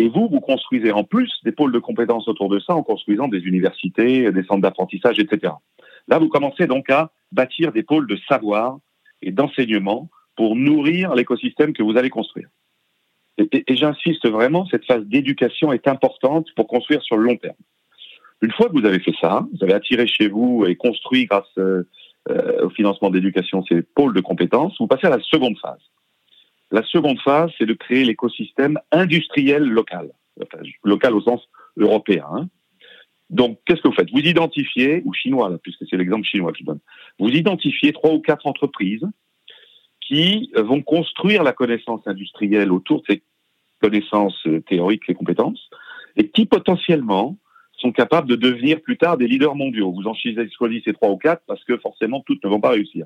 Et 0.00 0.08
vous, 0.08 0.28
vous 0.28 0.40
construisez 0.40 0.92
en 0.92 1.02
plus 1.02 1.32
des 1.44 1.50
pôles 1.50 1.72
de 1.72 1.80
compétences 1.80 2.28
autour 2.28 2.48
de 2.48 2.60
ça 2.60 2.74
en 2.74 2.84
construisant 2.84 3.26
des 3.26 3.40
universités, 3.40 4.30
des 4.30 4.44
centres 4.44 4.62
d'apprentissage, 4.62 5.18
etc. 5.18 5.52
Là, 6.06 6.18
vous 6.18 6.28
commencez 6.28 6.66
donc 6.66 6.88
à 6.90 7.10
bâtir 7.32 7.72
des 7.72 7.82
pôles 7.82 8.06
de 8.06 8.16
savoir 8.28 8.78
et 9.22 9.32
d'enseignement 9.32 10.08
pour 10.38 10.54
nourrir 10.54 11.16
l'écosystème 11.16 11.72
que 11.72 11.82
vous 11.82 11.96
allez 11.96 12.10
construire. 12.10 12.46
Et, 13.38 13.64
j'insiste 13.70 14.28
vraiment, 14.28 14.66
cette 14.66 14.84
phase 14.84 15.04
d'éducation 15.04 15.72
est 15.72 15.88
importante 15.88 16.46
pour 16.54 16.68
construire 16.68 17.02
sur 17.02 17.16
le 17.16 17.24
long 17.24 17.36
terme. 17.36 17.56
Une 18.40 18.52
fois 18.52 18.68
que 18.68 18.78
vous 18.78 18.86
avez 18.86 19.00
fait 19.00 19.14
ça, 19.20 19.44
vous 19.52 19.64
avez 19.64 19.72
attiré 19.72 20.06
chez 20.06 20.28
vous 20.28 20.64
et 20.64 20.76
construit 20.76 21.24
grâce 21.26 21.52
euh, 21.58 21.82
au 22.62 22.70
financement 22.70 23.10
d'éducation 23.10 23.64
ces 23.68 23.82
pôles 23.82 24.14
de 24.14 24.20
compétences, 24.20 24.76
vous 24.78 24.86
passez 24.86 25.08
à 25.08 25.10
la 25.10 25.20
seconde 25.22 25.58
phase. 25.58 25.82
La 26.70 26.84
seconde 26.84 27.18
phase, 27.20 27.50
c'est 27.58 27.66
de 27.66 27.74
créer 27.74 28.04
l'écosystème 28.04 28.78
industriel 28.92 29.64
local, 29.64 30.08
local 30.84 31.14
au 31.16 31.20
sens 31.20 31.48
européen. 31.76 32.26
Hein. 32.32 32.48
Donc, 33.28 33.58
qu'est-ce 33.66 33.82
que 33.82 33.88
vous 33.88 33.94
faites? 33.94 34.12
Vous 34.12 34.20
identifiez, 34.20 35.02
ou 35.04 35.12
chinois, 35.12 35.58
puisque 35.64 35.84
c'est 35.90 35.96
l'exemple 35.96 36.28
chinois 36.28 36.52
que 36.52 36.58
je 36.58 36.64
donne, 36.64 36.80
vous 37.18 37.30
identifiez 37.30 37.92
trois 37.92 38.12
ou 38.12 38.20
quatre 38.20 38.46
entreprises 38.46 39.04
qui 40.08 40.50
vont 40.56 40.80
construire 40.80 41.42
la 41.42 41.52
connaissance 41.52 42.00
industrielle 42.06 42.72
autour 42.72 43.02
de 43.02 43.06
ces 43.10 43.22
connaissances 43.80 44.42
théoriques 44.66 45.08
et 45.08 45.14
compétences, 45.14 45.68
et 46.16 46.30
qui 46.30 46.46
potentiellement 46.46 47.36
sont 47.76 47.92
capables 47.92 48.26
de 48.26 48.34
devenir 48.34 48.80
plus 48.80 48.96
tard 48.96 49.18
des 49.18 49.28
leaders 49.28 49.54
mondiaux. 49.54 49.92
Vous 49.92 50.08
en 50.08 50.14
choisissez 50.14 50.92
trois 50.94 51.10
ou 51.10 51.18
quatre 51.18 51.42
parce 51.46 51.62
que 51.64 51.76
forcément 51.76 52.22
toutes 52.26 52.42
ne 52.42 52.48
vont 52.48 52.60
pas 52.60 52.70
réussir. 52.70 53.04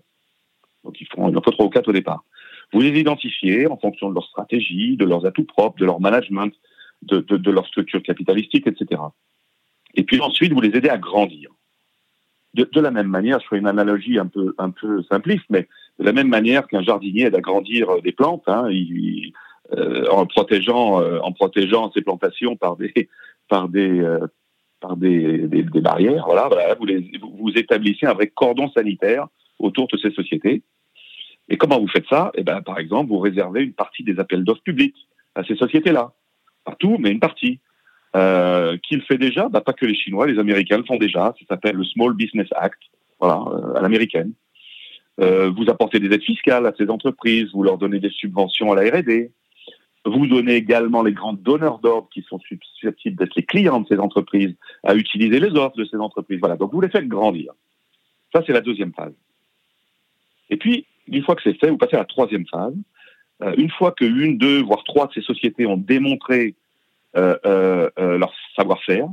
Donc 0.85 1.00
il, 1.00 1.06
en 1.16 1.32
faut 1.42 1.50
trois 1.50 1.66
ou 1.66 1.71
quatre 1.71 1.88
au 1.88 1.92
départ. 1.92 2.25
Vous 2.73 2.80
les 2.80 2.99
identifiez 2.99 3.66
en 3.66 3.76
fonction 3.76 4.09
de 4.09 4.14
leur 4.14 4.25
stratégie, 4.25 4.97
de 4.97 5.04
leurs 5.04 5.26
atouts 5.26 5.44
propres, 5.44 5.78
de 5.78 5.85
leur 5.85 6.00
management, 6.00 6.54
de, 7.02 7.50
leur 7.50 7.66
structure 7.66 8.02
capitalistique, 8.02 8.66
etc. 8.66 9.02
Et 9.94 10.04
puis 10.04 10.21
ensuite, 10.21 10.52
vous 10.52 10.61
les 10.61 10.75
aidez 10.76 10.88
à 10.88 10.99
grandir. 10.99 11.50
De, 12.54 12.80
la 12.80 12.90
même 12.90 13.09
manière, 13.09 13.40
je 13.40 13.47
ferai 13.47 13.59
une 13.59 13.66
analogie 13.66 14.18
un 14.18 14.28
peu 14.71 15.02
simpliste, 15.11 15.44
mais 15.50 15.68
de 15.99 16.04
la 16.04 16.12
même 16.12 16.28
manière 16.28 16.66
qu'un 16.66 16.82
jardinier 16.82 17.25
aide 17.25 17.34
à 17.34 17.40
grandir 17.40 18.00
des 18.02 18.12
plantes, 18.12 18.44
hein, 18.46 18.68
il, 18.70 19.32
en 20.11 20.26
protégeant 20.26 21.00
en 21.20 21.32
protégeant 21.32 21.90
ces 21.92 22.02
plantations 22.02 22.56
par 22.56 22.76
des 22.76 23.08
par 23.49 23.68
des 23.68 24.18
par 24.80 24.96
des, 24.96 25.46
des, 25.46 25.62
barrières. 25.62 26.25
Voilà, 26.26 26.50
vous, 26.78 26.87
vous 27.38 27.50
établissez 27.56 28.04
un 28.04 28.14
vrai 28.14 28.26
cordon 28.26 28.68
sanitaire 28.70 29.28
autour 29.58 29.87
de 29.87 29.96
ces 29.96 30.11
sociétés. 30.11 30.62
Et 31.49 31.56
comment 31.56 31.80
vous 31.80 31.88
faites 31.88 32.06
ça? 32.08 32.32
Eh 32.34 32.42
ben, 32.42 32.61
par 32.62 32.78
exemple, 32.78 33.08
vous 33.08 33.18
réservez 33.18 33.62
une 33.62 33.72
partie 33.72 34.02
des 34.02 34.18
appels 34.18 34.44
d'offres 34.44 34.62
publics 34.62 34.96
à 35.34 35.44
ces 35.44 35.56
sociétés-là. 35.56 36.12
Pas 36.64 36.75
tout, 36.78 36.96
mais 36.99 37.11
une 37.11 37.20
partie. 37.20 37.61
Euh, 38.14 38.76
qui 38.82 38.96
le 38.96 39.02
fait 39.02 39.16
déjà? 39.16 39.49
Bah, 39.49 39.62
Pas 39.62 39.72
que 39.72 39.87
les 39.87 39.94
Chinois, 39.94 40.26
les 40.26 40.38
Américains 40.38 40.76
le 40.76 40.84
font 40.84 40.96
déjà. 40.96 41.34
Ça 41.38 41.46
s'appelle 41.49 41.76
le 41.76 41.84
Small 41.84 42.12
Business 42.12 42.49
Act, 42.54 42.80
voilà, 43.18 43.42
euh, 43.52 43.78
à 43.78 43.80
l'américaine. 43.80 44.32
Euh, 45.21 45.50
vous 45.50 45.69
apportez 45.69 46.00
des 46.00 46.12
aides 46.14 46.23
fiscales 46.23 46.66
à 46.66 46.73
ces 46.76 46.88
entreprises, 46.88 47.50
vous 47.52 47.62
leur 47.62 47.78
donnez 47.78 48.00
des 48.00 48.11
subventions 48.11 48.73
à 48.73 48.76
la 48.76 48.90
R&D. 48.90 49.31
Vous 50.04 50.26
donnez 50.26 50.54
également 50.54 51.02
les 51.02 51.12
grands 51.12 51.35
donneurs 51.35 51.78
d'ordre 51.78 52.09
qui 52.12 52.23
sont 52.23 52.40
susceptibles 52.40 53.16
d'être 53.16 53.37
les 53.37 53.45
clients 53.45 53.81
de 53.81 53.87
ces 53.87 53.99
entreprises 53.99 54.54
à 54.83 54.95
utiliser 54.97 55.38
les 55.38 55.50
offres 55.50 55.76
de 55.76 55.85
ces 55.85 55.97
entreprises. 55.97 56.40
Voilà, 56.40 56.57
donc 56.57 56.73
vous 56.73 56.81
les 56.81 56.88
faites 56.88 57.07
grandir. 57.07 57.52
Ça, 58.35 58.42
c'est 58.45 58.52
la 58.52 58.62
deuxième 58.62 58.92
phase. 58.92 59.12
Et 60.50 60.57
puis, 60.57 60.87
une 61.07 61.23
fois 61.23 61.37
que 61.37 61.42
c'est 61.45 61.59
fait, 61.59 61.71
vous 61.71 61.76
passez 61.76 61.95
à 61.95 62.00
la 62.00 62.04
troisième 62.04 62.47
phase. 62.47 62.75
Euh, 63.42 63.54
une 63.59 63.71
fois 63.71 63.92
que 63.92 64.04
une, 64.04 64.38
deux, 64.38 64.62
voire 64.62 64.83
trois 64.83 65.07
de 65.07 65.12
ces 65.12 65.23
sociétés 65.23 65.66
ont 65.66 65.76
démontré 65.76 66.57
euh, 67.16 67.88
leur 67.97 68.33
savoir-faire, 68.57 69.09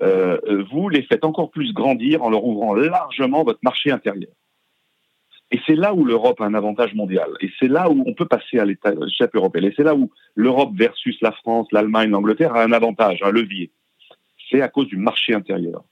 vous 0.00 0.88
les 0.90 1.02
faites 1.02 1.24
encore 1.24 1.50
plus 1.50 1.72
grandir 1.72 2.22
en 2.22 2.30
leur 2.30 2.44
ouvrant 2.44 2.74
largement 2.74 3.42
votre 3.42 3.60
marché 3.62 3.90
intérieur. 3.90 4.30
Et 5.54 5.60
c'est 5.68 5.76
là 5.76 5.94
où 5.94 6.04
l'Europe 6.04 6.40
a 6.40 6.46
un 6.46 6.54
avantage 6.54 6.94
mondial. 6.94 7.28
Et 7.40 7.48
c'est 7.60 7.68
là 7.68 7.88
où 7.88 8.02
on 8.08 8.12
peut 8.12 8.26
passer 8.26 8.58
à 8.58 8.64
l'état 8.64 8.92
chef 9.16 9.30
européen. 9.34 9.62
Et 9.62 9.72
c'est 9.76 9.84
là 9.84 9.94
où 9.94 10.10
l'Europe 10.34 10.72
versus 10.74 11.16
la 11.22 11.30
France, 11.30 11.68
l'Allemagne, 11.70 12.10
l'Angleterre 12.10 12.56
a 12.56 12.64
un 12.64 12.72
avantage, 12.72 13.20
un 13.22 13.30
levier. 13.30 13.70
C'est 14.50 14.62
à 14.62 14.68
cause 14.68 14.88
du 14.88 14.96
marché 14.96 15.32
intérieur. 15.32 15.84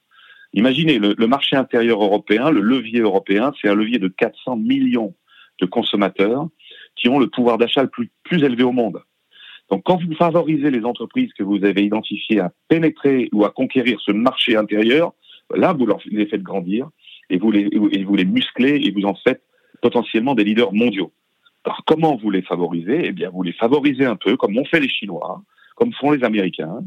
Imaginez, 0.53 0.99
le, 0.99 1.27
marché 1.29 1.55
intérieur 1.55 2.03
européen, 2.03 2.51
le 2.51 2.61
levier 2.61 2.99
européen, 2.99 3.53
c'est 3.63 3.69
un 3.69 3.77
levier 3.77 4.01
de 4.01 4.09
400 4.09 4.57
millions 4.57 5.15
de 5.61 5.67
consommateurs 5.67 6.49
qui 6.97 7.09
ont 7.09 7.21
le 7.21 7.29
pouvoir 7.29 7.57
d'achat 7.57 7.85
le 7.85 7.89
plus, 7.89 8.11
plus 8.25 8.43
élevé 8.43 8.65
au 8.65 8.73
monde. 8.73 9.01
Donc 9.71 9.85
quand 9.85 10.03
vous 10.03 10.13
favorisez 10.17 10.73
les 10.73 10.85
entreprises 10.85 11.33
que 11.35 11.45
vous 11.45 11.65
avez 11.65 11.85
identifiées 11.85 12.41
à 12.41 12.53
pénétrer 12.67 13.29
ou 13.33 13.45
à 13.45 13.51
conquérir 13.51 14.01
ce 14.01 14.11
marché 14.11 14.57
intérieur, 14.57 15.13
là, 15.55 15.73
vous 15.73 15.87
les 16.11 16.27
faites 16.27 16.43
grandir 16.43 16.89
et 17.31 17.39
vous 17.39 17.53
les, 17.53 17.69
et 17.93 18.03
vous 18.03 18.17
les 18.17 18.25
musclez 18.25 18.83
et 18.85 18.91
vous 18.91 19.05
en 19.05 19.15
faites 19.15 19.45
potentiellement 19.83 20.35
des 20.35 20.45
leaders 20.45 20.73
mondiaux. 20.73 21.13
Alors 21.65 21.83
comment 21.85 22.17
vous 22.17 22.31
les 22.31 22.43
favorisez? 22.43 23.03
Eh 23.05 23.13
bien, 23.13 23.29
vous 23.31 23.43
les 23.43 23.53
favorisez 23.53 24.07
un 24.07 24.17
peu 24.17 24.37
comme 24.37 24.57
ont 24.57 24.65
fait 24.65 24.81
les 24.81 24.89
Chinois, 24.89 25.43
comme 25.77 25.93
font 25.93 26.13
les 26.13 26.25
Américains, 26.25 26.83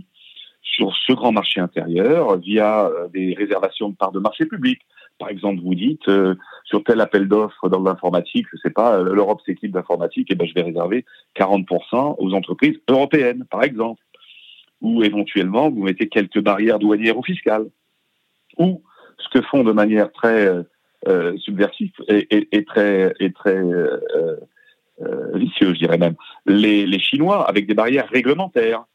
sur 0.61 0.93
ce 0.95 1.13
grand 1.13 1.31
marché 1.31 1.61
intérieur 1.61 2.37
via 2.39 2.87
euh, 2.87 3.07
des 3.09 3.35
réservations 3.35 3.89
de 3.89 3.95
parts 3.95 4.11
de 4.11 4.19
marché 4.19 4.45
public. 4.45 4.81
Par 5.19 5.29
exemple, 5.29 5.61
vous 5.61 5.75
dites 5.75 6.07
euh, 6.09 6.35
sur 6.65 6.83
tel 6.83 6.99
appel 6.99 7.27
d'offres 7.27 7.69
dans 7.69 7.81
l'informatique, 7.81 8.47
je 8.51 8.57
sais 8.57 8.71
pas, 8.71 8.97
euh, 8.97 9.13
l'Europe 9.13 9.41
s'équipe 9.45 9.71
d'informatique, 9.71 10.29
et 10.31 10.33
eh 10.33 10.35
ben 10.35 10.47
je 10.47 10.53
vais 10.53 10.63
réserver 10.63 11.05
40% 11.37 12.15
aux 12.17 12.33
entreprises 12.33 12.77
européennes, 12.89 13.45
par 13.49 13.63
exemple. 13.63 14.01
Ou 14.81 15.03
éventuellement, 15.03 15.69
vous 15.69 15.83
mettez 15.83 16.09
quelques 16.09 16.41
barrières 16.41 16.79
douanières 16.79 17.17
ou 17.17 17.23
fiscales. 17.23 17.67
Ou 18.57 18.81
ce 19.19 19.29
que 19.29 19.41
font 19.45 19.63
de 19.63 19.71
manière 19.71 20.11
très 20.11 20.65
euh, 21.07 21.37
subversive 21.37 21.91
et, 22.07 22.47
et, 22.51 22.63
très 22.65 23.13
et 23.19 23.31
très 23.31 23.61
vicieux, 25.33 25.73
je 25.73 25.79
dirais 25.79 25.97
même, 25.97 26.15
les, 26.45 26.85
les 26.85 26.99
Chinois 26.99 27.47
avec 27.47 27.67
des 27.67 27.73
barrières 27.73 28.07
réglementaires 28.09 28.85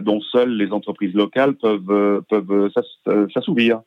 dont 0.00 0.20
seules 0.20 0.56
les 0.56 0.72
entreprises 0.72 1.14
locales 1.14 1.54
peuvent 1.54 2.22
peuvent 2.28 2.70
s'assouvir. 3.34 3.82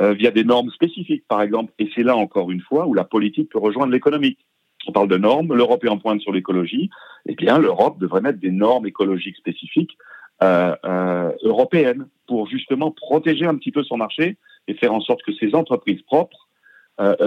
Euh, 0.00 0.14
via 0.14 0.30
des 0.30 0.42
normes 0.42 0.70
spécifiques, 0.70 1.24
par 1.28 1.42
exemple. 1.42 1.72
Et 1.78 1.90
c'est 1.94 2.02
là, 2.02 2.16
encore 2.16 2.50
une 2.50 2.62
fois, 2.62 2.86
où 2.86 2.94
la 2.94 3.04
politique 3.04 3.50
peut 3.50 3.58
rejoindre 3.58 3.92
l'économique. 3.92 4.38
On 4.86 4.92
parle 4.92 5.06
de 5.06 5.18
normes, 5.18 5.54
l'Europe 5.54 5.84
est 5.84 5.88
en 5.88 5.98
pointe 5.98 6.20
sur 6.22 6.32
l'écologie. 6.32 6.88
Eh 7.26 7.34
bien, 7.34 7.58
l'Europe 7.58 8.00
devrait 8.00 8.22
mettre 8.22 8.40
des 8.40 8.50
normes 8.50 8.86
écologiques 8.86 9.36
spécifiques 9.36 9.96
euh, 10.42 10.74
euh, 10.86 11.30
européennes 11.42 12.06
pour 12.26 12.48
justement 12.48 12.90
protéger 12.90 13.44
un 13.44 13.54
petit 13.54 13.70
peu 13.70 13.84
son 13.84 13.98
marché 13.98 14.38
et 14.66 14.74
faire 14.74 14.94
en 14.94 15.00
sorte 15.00 15.22
que 15.22 15.32
ces 15.34 15.54
entreprises 15.54 16.02
propres 16.02 16.48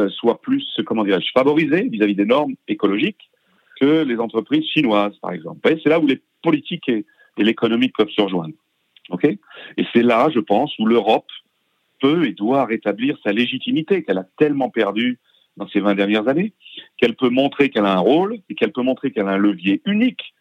soient 0.09 0.41
plus, 0.41 0.65
comment 0.85 1.03
dirais-je, 1.03 1.89
vis-à-vis 1.89 2.15
des 2.15 2.25
normes 2.25 2.55
écologiques 2.67 3.29
que 3.79 4.03
les 4.03 4.17
entreprises 4.17 4.65
chinoises, 4.65 5.17
par 5.21 5.31
exemple. 5.31 5.59
C'est 5.83 5.89
là 5.89 5.99
où 5.99 6.07
les 6.07 6.21
politiques 6.41 6.87
et, 6.87 7.05
et 7.37 7.43
l'économique 7.43 7.93
peuvent 7.97 8.09
se 8.09 8.21
rejoindre. 8.21 8.53
Ok? 9.09 9.25
Et 9.25 9.85
c'est 9.93 10.03
là, 10.03 10.29
je 10.33 10.39
pense, 10.39 10.77
où 10.79 10.85
l'Europe 10.85 11.27
peut 12.01 12.25
et 12.25 12.33
doit 12.33 12.65
rétablir 12.65 13.17
sa 13.23 13.31
légitimité 13.31 14.03
qu'elle 14.03 14.17
a 14.17 14.27
tellement 14.37 14.69
perdue 14.69 15.19
dans 15.57 15.67
ces 15.69 15.79
20 15.79 15.95
dernières 15.95 16.27
années, 16.27 16.53
qu'elle 16.97 17.15
peut 17.15 17.29
montrer 17.29 17.69
qu'elle 17.69 17.85
a 17.85 17.93
un 17.93 17.99
rôle 17.99 18.39
et 18.49 18.55
qu'elle 18.55 18.71
peut 18.71 18.81
montrer 18.81 19.11
qu'elle 19.11 19.27
a 19.27 19.31
un 19.31 19.37
levier 19.37 19.81
unique 19.85 20.33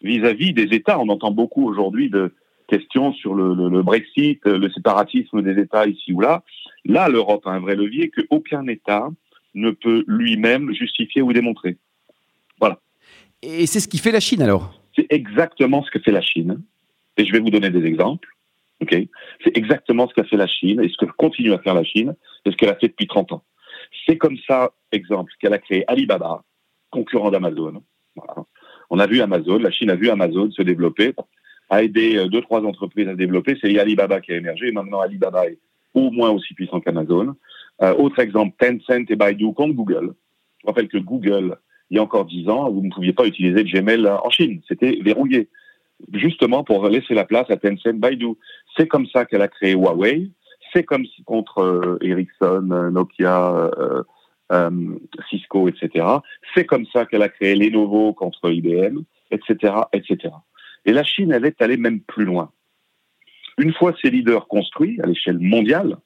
vis-à-vis 0.00 0.52
des 0.52 0.74
États. 0.74 0.98
On 0.98 1.08
entend 1.08 1.30
beaucoup 1.30 1.66
aujourd'hui 1.66 2.08
de 2.08 2.34
questions 2.68 3.12
sur 3.12 3.34
le, 3.34 3.82
Brexit, 3.82 4.44
le 4.46 4.70
séparatisme 4.70 5.42
des 5.42 5.60
États 5.60 5.86
ici 5.86 6.12
ou 6.12 6.20
là. 6.20 6.42
Là, 6.84 7.08
l'Europe 7.08 7.46
a 7.46 7.50
un 7.50 7.60
vrai 7.60 7.76
levier 7.76 8.10
que 8.10 8.22
aucun 8.30 8.66
État 8.66 9.08
ne 9.54 9.70
peut 9.70 10.04
lui-même 10.06 10.72
justifier 10.72 11.22
ou 11.22 11.32
démontrer. 11.32 11.76
Voilà. 12.58 12.80
Et 13.42 13.66
c'est 13.66 13.80
ce 13.80 13.88
qui 13.88 13.98
fait 13.98 14.12
la 14.12 14.20
Chine 14.20 14.42
alors? 14.42 14.80
C'est 14.96 15.06
exactement 15.10 15.82
ce 15.82 15.90
que 15.90 15.98
fait 15.98 16.10
la 16.10 16.22
Chine. 16.22 16.62
Et 17.16 17.24
je 17.24 17.32
vais 17.32 17.40
vous 17.40 17.50
donner 17.50 17.70
des 17.70 17.84
exemples 17.84 18.28
c'est 18.90 19.56
exactement 19.56 20.08
ce 20.08 20.14
qu'a 20.14 20.24
fait 20.24 20.36
la 20.36 20.46
Chine 20.46 20.80
et 20.82 20.88
ce 20.88 20.96
que 20.96 21.10
continue 21.12 21.52
à 21.52 21.58
faire 21.58 21.74
la 21.74 21.84
Chine 21.84 22.14
et 22.44 22.50
ce 22.50 22.56
qu'elle 22.56 22.68
a 22.68 22.76
fait 22.76 22.88
depuis 22.88 23.06
30 23.06 23.32
ans. 23.32 23.44
C'est 24.06 24.16
comme 24.16 24.36
ça, 24.46 24.72
exemple, 24.90 25.32
qu'elle 25.40 25.52
a 25.52 25.58
créé 25.58 25.84
Alibaba, 25.88 26.42
concurrent 26.90 27.30
d'Amazon. 27.30 27.82
On 28.90 28.98
a 28.98 29.06
vu 29.06 29.20
Amazon, 29.20 29.58
la 29.58 29.70
Chine 29.70 29.90
a 29.90 29.94
vu 29.94 30.10
Amazon 30.10 30.50
se 30.50 30.62
développer, 30.62 31.14
a 31.70 31.82
aidé 31.82 32.16
euh, 32.16 32.28
deux, 32.28 32.42
trois 32.42 32.62
entreprises 32.62 33.08
à 33.08 33.12
se 33.12 33.16
développer. 33.16 33.56
C'est 33.60 33.78
Alibaba 33.78 34.20
qui 34.20 34.32
a 34.32 34.36
émergé. 34.36 34.70
maintenant, 34.72 35.00
Alibaba 35.00 35.46
est 35.46 35.58
au 35.94 36.10
moins 36.10 36.30
aussi 36.30 36.54
puissant 36.54 36.80
qu'Amazon. 36.80 37.34
Euh, 37.82 37.94
autre 37.94 38.18
exemple, 38.18 38.56
Tencent 38.58 39.06
et 39.08 39.16
Baidu 39.16 39.52
contre 39.54 39.74
Google. 39.74 40.14
Je 40.60 40.66
rappelle 40.66 40.88
que 40.88 40.98
Google, 40.98 41.56
il 41.90 41.96
y 41.96 41.98
a 41.98 42.02
encore 42.02 42.26
10 42.26 42.48
ans, 42.48 42.70
vous 42.70 42.82
ne 42.82 42.90
pouviez 42.90 43.12
pas 43.12 43.26
utiliser 43.26 43.64
Gmail 43.64 44.06
en 44.06 44.30
Chine. 44.30 44.60
C'était 44.68 44.98
verrouillé 45.02 45.48
justement 46.12 46.64
pour 46.64 46.88
laisser 46.88 47.14
la 47.14 47.24
place 47.24 47.50
à 47.50 47.56
Tencent 47.56 47.94
Baidu. 47.94 48.34
C'est 48.76 48.86
comme 48.86 49.06
ça 49.06 49.24
qu'elle 49.24 49.42
a 49.42 49.48
créé 49.48 49.72
Huawei. 49.72 50.30
C'est 50.72 50.84
comme 50.84 51.04
si 51.04 51.22
contre 51.24 51.58
euh, 51.58 51.98
Ericsson, 52.00 52.68
euh, 52.70 52.90
Nokia, 52.90 53.70
euh, 54.52 54.70
Cisco, 55.28 55.68
etc. 55.68 56.06
C'est 56.54 56.64
comme 56.64 56.86
ça 56.92 57.04
qu'elle 57.06 57.22
a 57.22 57.28
créé 57.28 57.54
Lenovo 57.54 58.12
contre 58.12 58.50
IBM, 58.50 59.00
etc., 59.30 59.74
etc. 59.92 60.34
Et 60.84 60.92
la 60.92 61.04
Chine, 61.04 61.32
elle 61.32 61.46
est 61.46 61.60
allée 61.62 61.76
même 61.76 62.00
plus 62.00 62.24
loin. 62.24 62.50
Une 63.58 63.72
fois 63.72 63.94
ces 64.00 64.10
leaders 64.10 64.48
construits 64.48 65.00
à 65.02 65.06
l'échelle 65.06 65.38
mondiale, 65.38 65.96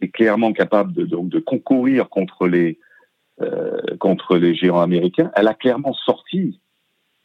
et 0.00 0.08
clairement 0.08 0.52
capable 0.52 0.92
de, 0.94 1.38
concourir 1.40 2.08
contre 2.08 2.46
les, 2.46 2.78
contre 3.98 4.38
les 4.38 4.54
géants 4.54 4.80
américains, 4.80 5.30
elle 5.34 5.48
a 5.48 5.54
clairement 5.54 5.92
sorti 5.92 6.58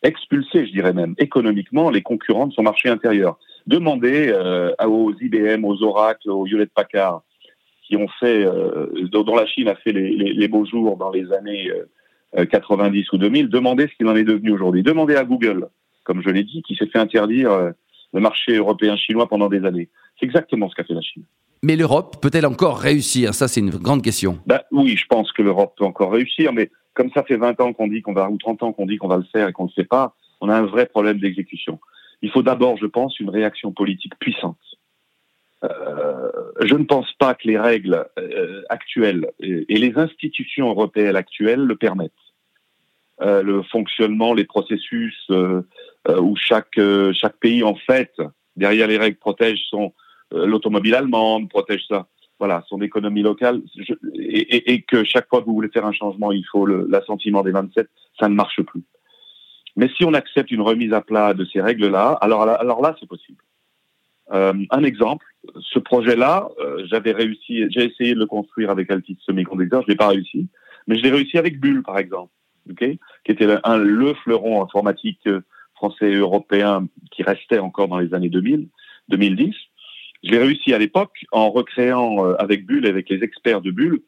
expulser, 0.05 0.67
je 0.67 0.71
dirais 0.71 0.93
même, 0.93 1.15
économiquement 1.17 1.89
les 1.89 2.01
concurrents 2.01 2.47
de 2.47 2.53
son 2.53 2.63
marché 2.63 2.89
intérieur. 2.89 3.37
Demandez 3.67 4.29
euh, 4.29 4.71
aux 4.85 5.13
IBM, 5.19 5.65
aux 5.65 5.81
Oracle, 5.83 6.29
aux 6.29 6.45
Hewlett 6.45 6.71
Packard, 6.73 7.23
qui 7.83 7.97
ont 7.97 8.07
fait, 8.19 8.45
euh, 8.45 8.87
dont 9.11 9.35
la 9.35 9.45
Chine 9.45 9.67
a 9.67 9.75
fait 9.75 9.91
les, 9.91 10.47
beaux 10.47 10.65
jours 10.65 10.97
dans 10.97 11.11
les 11.11 11.31
années 11.33 11.71
90 12.35 12.99
euh, 12.99 13.03
ou 13.13 13.17
2000, 13.17 13.49
demandez 13.49 13.87
ce 13.87 13.95
qu'il 13.95 14.07
en 14.07 14.15
est 14.15 14.23
devenu 14.23 14.51
aujourd'hui. 14.51 14.83
Demandez 14.83 15.15
à 15.15 15.23
Google, 15.23 15.67
comme 16.03 16.21
je 16.21 16.29
l'ai 16.29 16.43
dit, 16.43 16.61
qui 16.63 16.75
s'est 16.75 16.87
fait 16.87 16.99
interdire 16.99 17.73
le 18.15 18.21
marché 18.21 18.55
européen 18.55 18.95
chinois 18.95 19.27
pendant 19.27 19.49
des 19.49 19.63
années. 19.65 19.89
C'est 20.17 20.25
exactement 20.25 20.69
ce 20.69 20.75
qu'a 20.75 20.85
fait 20.85 20.93
la 20.93 21.01
Chine. 21.01 21.23
Mais 21.61 21.75
l'Europe 21.75 22.21
peut-elle 22.21 22.45
encore 22.45 22.79
réussir? 22.79 23.33
Ça, 23.33 23.47
c'est 23.47 23.59
une 23.59 23.71
grande 23.71 24.01
question. 24.01 24.39
Ben, 24.47 24.61
oui, 24.71 24.95
je 24.95 25.05
pense 25.07 25.31
que 25.33 25.41
l'Europe 25.41 25.75
peut 25.77 25.85
encore 25.85 26.13
réussir, 26.13 26.53
mais 26.53 26.71
comme 26.93 27.11
ça 27.11 27.23
fait 27.23 27.35
20 27.35 27.59
ans 27.59 27.73
qu'on 27.73 27.87
dit 27.87 28.01
qu'on 28.01 28.13
va, 28.13 28.29
ou 28.29 28.37
30 28.37 28.63
ans 28.63 28.73
qu'on 28.73 28.85
dit 28.85 28.97
qu'on 28.97 29.09
va 29.09 29.17
le 29.17 29.25
faire 29.31 29.49
et 29.49 29.51
qu'on 29.51 29.65
ne 29.65 29.69
le 29.69 29.73
sait 29.73 29.87
pas, 29.87 30.15
on 30.39 30.49
a 30.49 30.55
un 30.55 30.65
vrai 30.65 30.85
problème 30.85 31.19
d'exécution. 31.19 31.79
Il 32.21 32.31
faut 32.31 32.41
d'abord, 32.41 32.77
je 32.77 32.85
pense, 32.85 33.19
une 33.19 33.29
réaction 33.29 33.73
politique 33.73 34.13
puissante. 34.19 34.57
Euh, 35.63 36.31
je 36.61 36.75
ne 36.75 36.85
pense 36.85 37.11
pas 37.13 37.33
que 37.33 37.47
les 37.47 37.57
règles 37.57 38.05
euh, 38.17 38.61
actuelles 38.69 39.31
et, 39.39 39.65
les 39.67 39.93
institutions 39.97 40.69
européennes 40.69 41.15
actuelles 41.15 41.61
le 41.61 41.75
permettent. 41.75 42.11
Euh, 43.21 43.41
le 43.41 43.63
fonctionnement, 43.63 44.33
les 44.33 44.45
processus 44.45 45.29
où 46.07 46.35
chaque 46.35 46.79
chaque 47.13 47.37
pays 47.37 47.63
en 47.63 47.75
fait 47.75 48.13
derrière 48.55 48.87
les 48.87 48.97
règles 48.97 49.17
protège 49.17 49.59
son 49.69 49.93
l'automobile 50.31 50.95
allemande, 50.95 51.49
protège 51.49 51.85
ça 51.87 52.07
voilà, 52.39 52.63
son 52.67 52.81
économie 52.81 53.21
locale, 53.21 53.61
et, 54.13 54.81
que 54.81 55.03
chaque 55.03 55.27
fois 55.29 55.41
que 55.41 55.45
vous 55.45 55.53
voulez 55.53 55.69
faire 55.69 55.85
un 55.85 55.93
changement, 55.93 56.31
il 56.31 56.43
faut 56.51 56.65
l'assentiment 56.65 57.43
des 57.43 57.51
27, 57.51 57.89
ça 58.19 58.27
ne 58.27 58.35
marche 58.35 58.61
plus. 58.61 58.83
Mais 59.77 59.89
si 59.95 60.03
on 60.05 60.13
accepte 60.13 60.51
une 60.51 60.61
remise 60.61 60.93
à 60.93 61.01
plat 61.01 61.33
de 61.33 61.45
ces 61.45 61.61
règles-là, 61.61 62.17
alors, 62.21 62.43
alors 62.43 62.81
là, 62.81 62.95
c'est 62.99 63.07
possible. 63.07 63.41
Euh, 64.33 64.53
un 64.71 64.83
exemple, 64.83 65.25
ce 65.59 65.79
projet-là, 65.79 66.49
euh, 66.59 66.83
j'avais 66.87 67.11
réussi, 67.11 67.65
j'ai 67.69 67.85
essayé 67.85 68.15
de 68.15 68.19
le 68.19 68.25
construire 68.25 68.71
avec 68.71 68.89
Altis 68.89 69.17
Semiconductor, 69.25 69.83
je 69.83 69.87
l'ai 69.89 69.95
pas 69.95 70.07
réussi, 70.07 70.47
mais 70.87 70.97
je 70.97 71.03
l'ai 71.03 71.11
réussi 71.11 71.37
avec 71.37 71.59
Bull, 71.59 71.83
par 71.83 71.99
exemple, 71.99 72.31
okay 72.69 72.99
qui 73.23 73.31
était 73.31 73.47
un, 73.63 73.77
le 73.77 74.13
fleuron 74.15 74.63
informatique 74.63 75.19
euh, 75.27 75.41
français 75.75 76.11
et 76.11 76.15
européen 76.15 76.87
qui 77.11 77.23
restait 77.23 77.59
encore 77.59 77.87
dans 77.87 77.99
les 77.99 78.13
années 78.13 78.29
2000, 78.29 78.67
2010. 79.09 79.53
Je 80.23 80.31
l'ai 80.31 80.39
réussi 80.39 80.73
à 80.73 80.79
l'époque 80.79 81.25
en 81.31 81.51
recréant 81.51 82.25
euh, 82.25 82.35
avec 82.39 82.65
Bull, 82.65 82.85
avec 82.87 83.09
les 83.09 83.23
experts 83.23 83.61
de 83.61 83.71
Bull, 83.71 84.01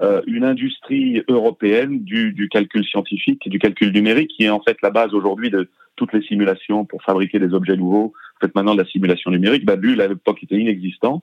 euh, 0.00 0.20
une 0.26 0.44
industrie 0.44 1.22
européenne 1.28 2.02
du, 2.02 2.48
calcul 2.50 2.84
scientifique 2.84 3.46
et 3.46 3.50
du 3.50 3.58
calcul 3.58 3.92
numérique 3.92 4.30
qui 4.36 4.44
est 4.44 4.50
en 4.50 4.60
fait 4.60 4.76
la 4.82 4.90
base 4.90 5.14
aujourd'hui 5.14 5.50
de 5.50 5.70
toutes 5.96 6.12
les 6.12 6.22
simulations 6.22 6.84
pour 6.84 7.02
fabriquer 7.02 7.38
des 7.38 7.54
objets 7.54 7.76
nouveaux. 7.76 8.08
Vous 8.08 8.46
faites 8.46 8.54
maintenant 8.54 8.74
de 8.74 8.82
la 8.82 8.88
simulation 8.88 9.30
numérique. 9.30 9.64
Bah, 9.64 9.76
Bull 9.76 10.00
à 10.00 10.08
l'époque 10.08 10.42
était 10.42 10.58
inexistant. 10.58 11.22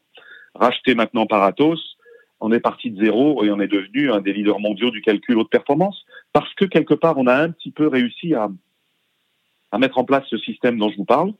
Racheté 0.55 0.95
maintenant 0.95 1.25
par 1.25 1.43
Atos, 1.43 1.97
on 2.39 2.51
est 2.51 2.59
parti 2.59 2.89
de 2.91 3.03
zéro 3.03 3.43
et 3.43 3.51
on 3.51 3.59
est 3.59 3.67
devenu 3.67 4.11
un 4.11 4.21
des 4.21 4.33
leaders 4.33 4.59
mondiaux 4.59 4.91
du 4.91 5.01
calcul 5.01 5.37
haute 5.37 5.49
performance 5.49 6.05
parce 6.31 6.53
que 6.53 6.65
quelque 6.65 6.93
part 6.93 7.17
on 7.17 7.27
a 7.27 7.35
un 7.35 7.51
petit 7.51 7.71
peu 7.71 7.87
réussi 7.87 8.33
à, 8.33 8.49
à 9.71 9.77
mettre 9.77 9.97
en 9.97 10.03
place 10.03 10.23
ce 10.29 10.37
système 10.37 10.77
dont 10.77 10.89
je 10.89 10.97
vous 10.97 11.05
parle. 11.05 11.33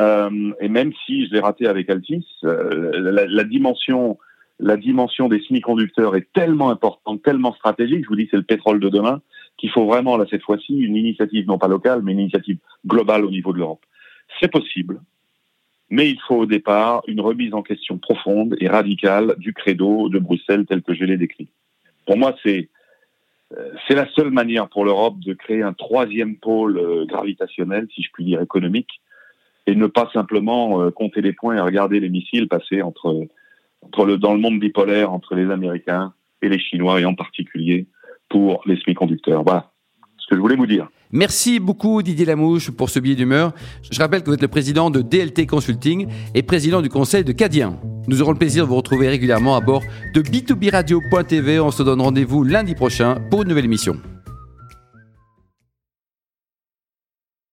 Euh, 0.00 0.52
et 0.60 0.68
même 0.68 0.92
si 1.04 1.26
je 1.26 1.32
l'ai 1.32 1.40
raté 1.40 1.66
avec 1.66 1.90
Altis, 1.90 2.26
euh, 2.44 2.92
la, 2.94 3.26
la, 3.26 3.44
dimension 3.44 4.18
la 4.58 4.76
dimension 4.76 5.28
des 5.28 5.40
semi-conducteurs 5.40 6.16
est 6.16 6.32
tellement 6.32 6.70
importante, 6.70 7.22
tellement 7.22 7.52
stratégique, 7.52 8.04
je 8.04 8.08
vous 8.08 8.16
dis 8.16 8.28
c'est 8.30 8.36
le 8.36 8.42
pétrole 8.42 8.80
de 8.80 8.88
demain, 8.88 9.20
qu'il 9.58 9.70
faut 9.70 9.86
vraiment, 9.86 10.16
là, 10.16 10.24
cette 10.30 10.42
fois-ci, 10.42 10.78
une 10.78 10.96
initiative 10.96 11.46
non 11.46 11.58
pas 11.58 11.68
locale, 11.68 12.00
mais 12.02 12.12
une 12.12 12.20
initiative 12.20 12.58
globale 12.86 13.24
au 13.24 13.30
niveau 13.30 13.52
de 13.52 13.58
l'Europe. 13.58 13.84
C'est 14.40 14.50
possible, 14.50 15.00
mais 15.90 16.08
il 16.08 16.18
faut 16.26 16.36
au 16.36 16.46
départ 16.46 17.02
une 17.06 17.20
remise 17.20 17.52
en 17.52 17.62
question 17.62 17.98
profonde 17.98 18.56
et 18.60 18.68
radicale 18.68 19.34
du 19.38 19.52
credo 19.52 20.08
de 20.08 20.18
Bruxelles 20.18 20.64
tel 20.66 20.82
que 20.82 20.94
je 20.94 21.04
l'ai 21.04 21.18
décrit. 21.18 21.48
Pour 22.06 22.16
moi, 22.16 22.34
c'est 22.42 22.70
c'est 23.86 23.94
la 23.94 24.08
seule 24.12 24.30
manière 24.30 24.68
pour 24.68 24.84
l'Europe 24.84 25.18
de 25.20 25.34
créer 25.34 25.62
un 25.62 25.72
troisième 25.72 26.36
pôle 26.36 26.78
euh, 26.78 27.04
gravitationnel, 27.06 27.88
si 27.94 28.02
je 28.02 28.08
puis 28.12 28.24
dire 28.24 28.40
économique, 28.40 29.00
et 29.66 29.74
ne 29.74 29.86
pas 29.86 30.10
simplement 30.12 30.82
euh, 30.82 30.90
compter 30.90 31.20
les 31.20 31.32
points 31.32 31.56
et 31.56 31.60
regarder 31.60 32.00
les 32.00 32.08
missiles 32.08 32.48
passer 32.48 32.82
entre 32.82 33.26
le, 34.04 34.16
dans 34.16 34.34
le 34.34 34.40
monde 34.40 34.58
bipolaire 34.58 35.12
entre 35.12 35.34
les 35.34 35.50
Américains 35.50 36.14
et 36.40 36.48
les 36.48 36.58
Chinois, 36.58 37.00
et 37.00 37.04
en 37.04 37.14
particulier 37.14 37.86
pour 38.28 38.62
les 38.66 38.76
semi-conducteurs. 38.76 39.42
Voilà 39.42 39.71
je 40.36 40.40
voulais 40.40 40.56
vous 40.56 40.66
dire. 40.66 40.88
Merci 41.12 41.60
beaucoup 41.60 42.02
Didier 42.02 42.24
Lamouche 42.24 42.70
pour 42.70 42.88
ce 42.88 42.98
billet 42.98 43.14
d'humeur. 43.14 43.52
Je 43.90 43.98
rappelle 43.98 44.22
que 44.22 44.28
vous 44.28 44.34
êtes 44.34 44.42
le 44.42 44.48
président 44.48 44.90
de 44.90 45.02
DLT 45.02 45.46
Consulting 45.46 46.06
et 46.34 46.42
président 46.42 46.80
du 46.80 46.88
conseil 46.88 47.22
de 47.22 47.32
Cadien. 47.32 47.78
Nous 48.08 48.22
aurons 48.22 48.32
le 48.32 48.38
plaisir 48.38 48.64
de 48.64 48.68
vous 48.70 48.76
retrouver 48.76 49.08
régulièrement 49.08 49.54
à 49.54 49.60
bord 49.60 49.82
de 50.14 50.22
B2B 50.22 50.70
Radio.tv. 50.70 51.60
On 51.60 51.70
se 51.70 51.82
donne 51.82 52.00
rendez-vous 52.00 52.44
lundi 52.44 52.74
prochain 52.74 53.16
pour 53.30 53.42
une 53.42 53.48
nouvelle 53.48 53.66
émission. 53.66 53.96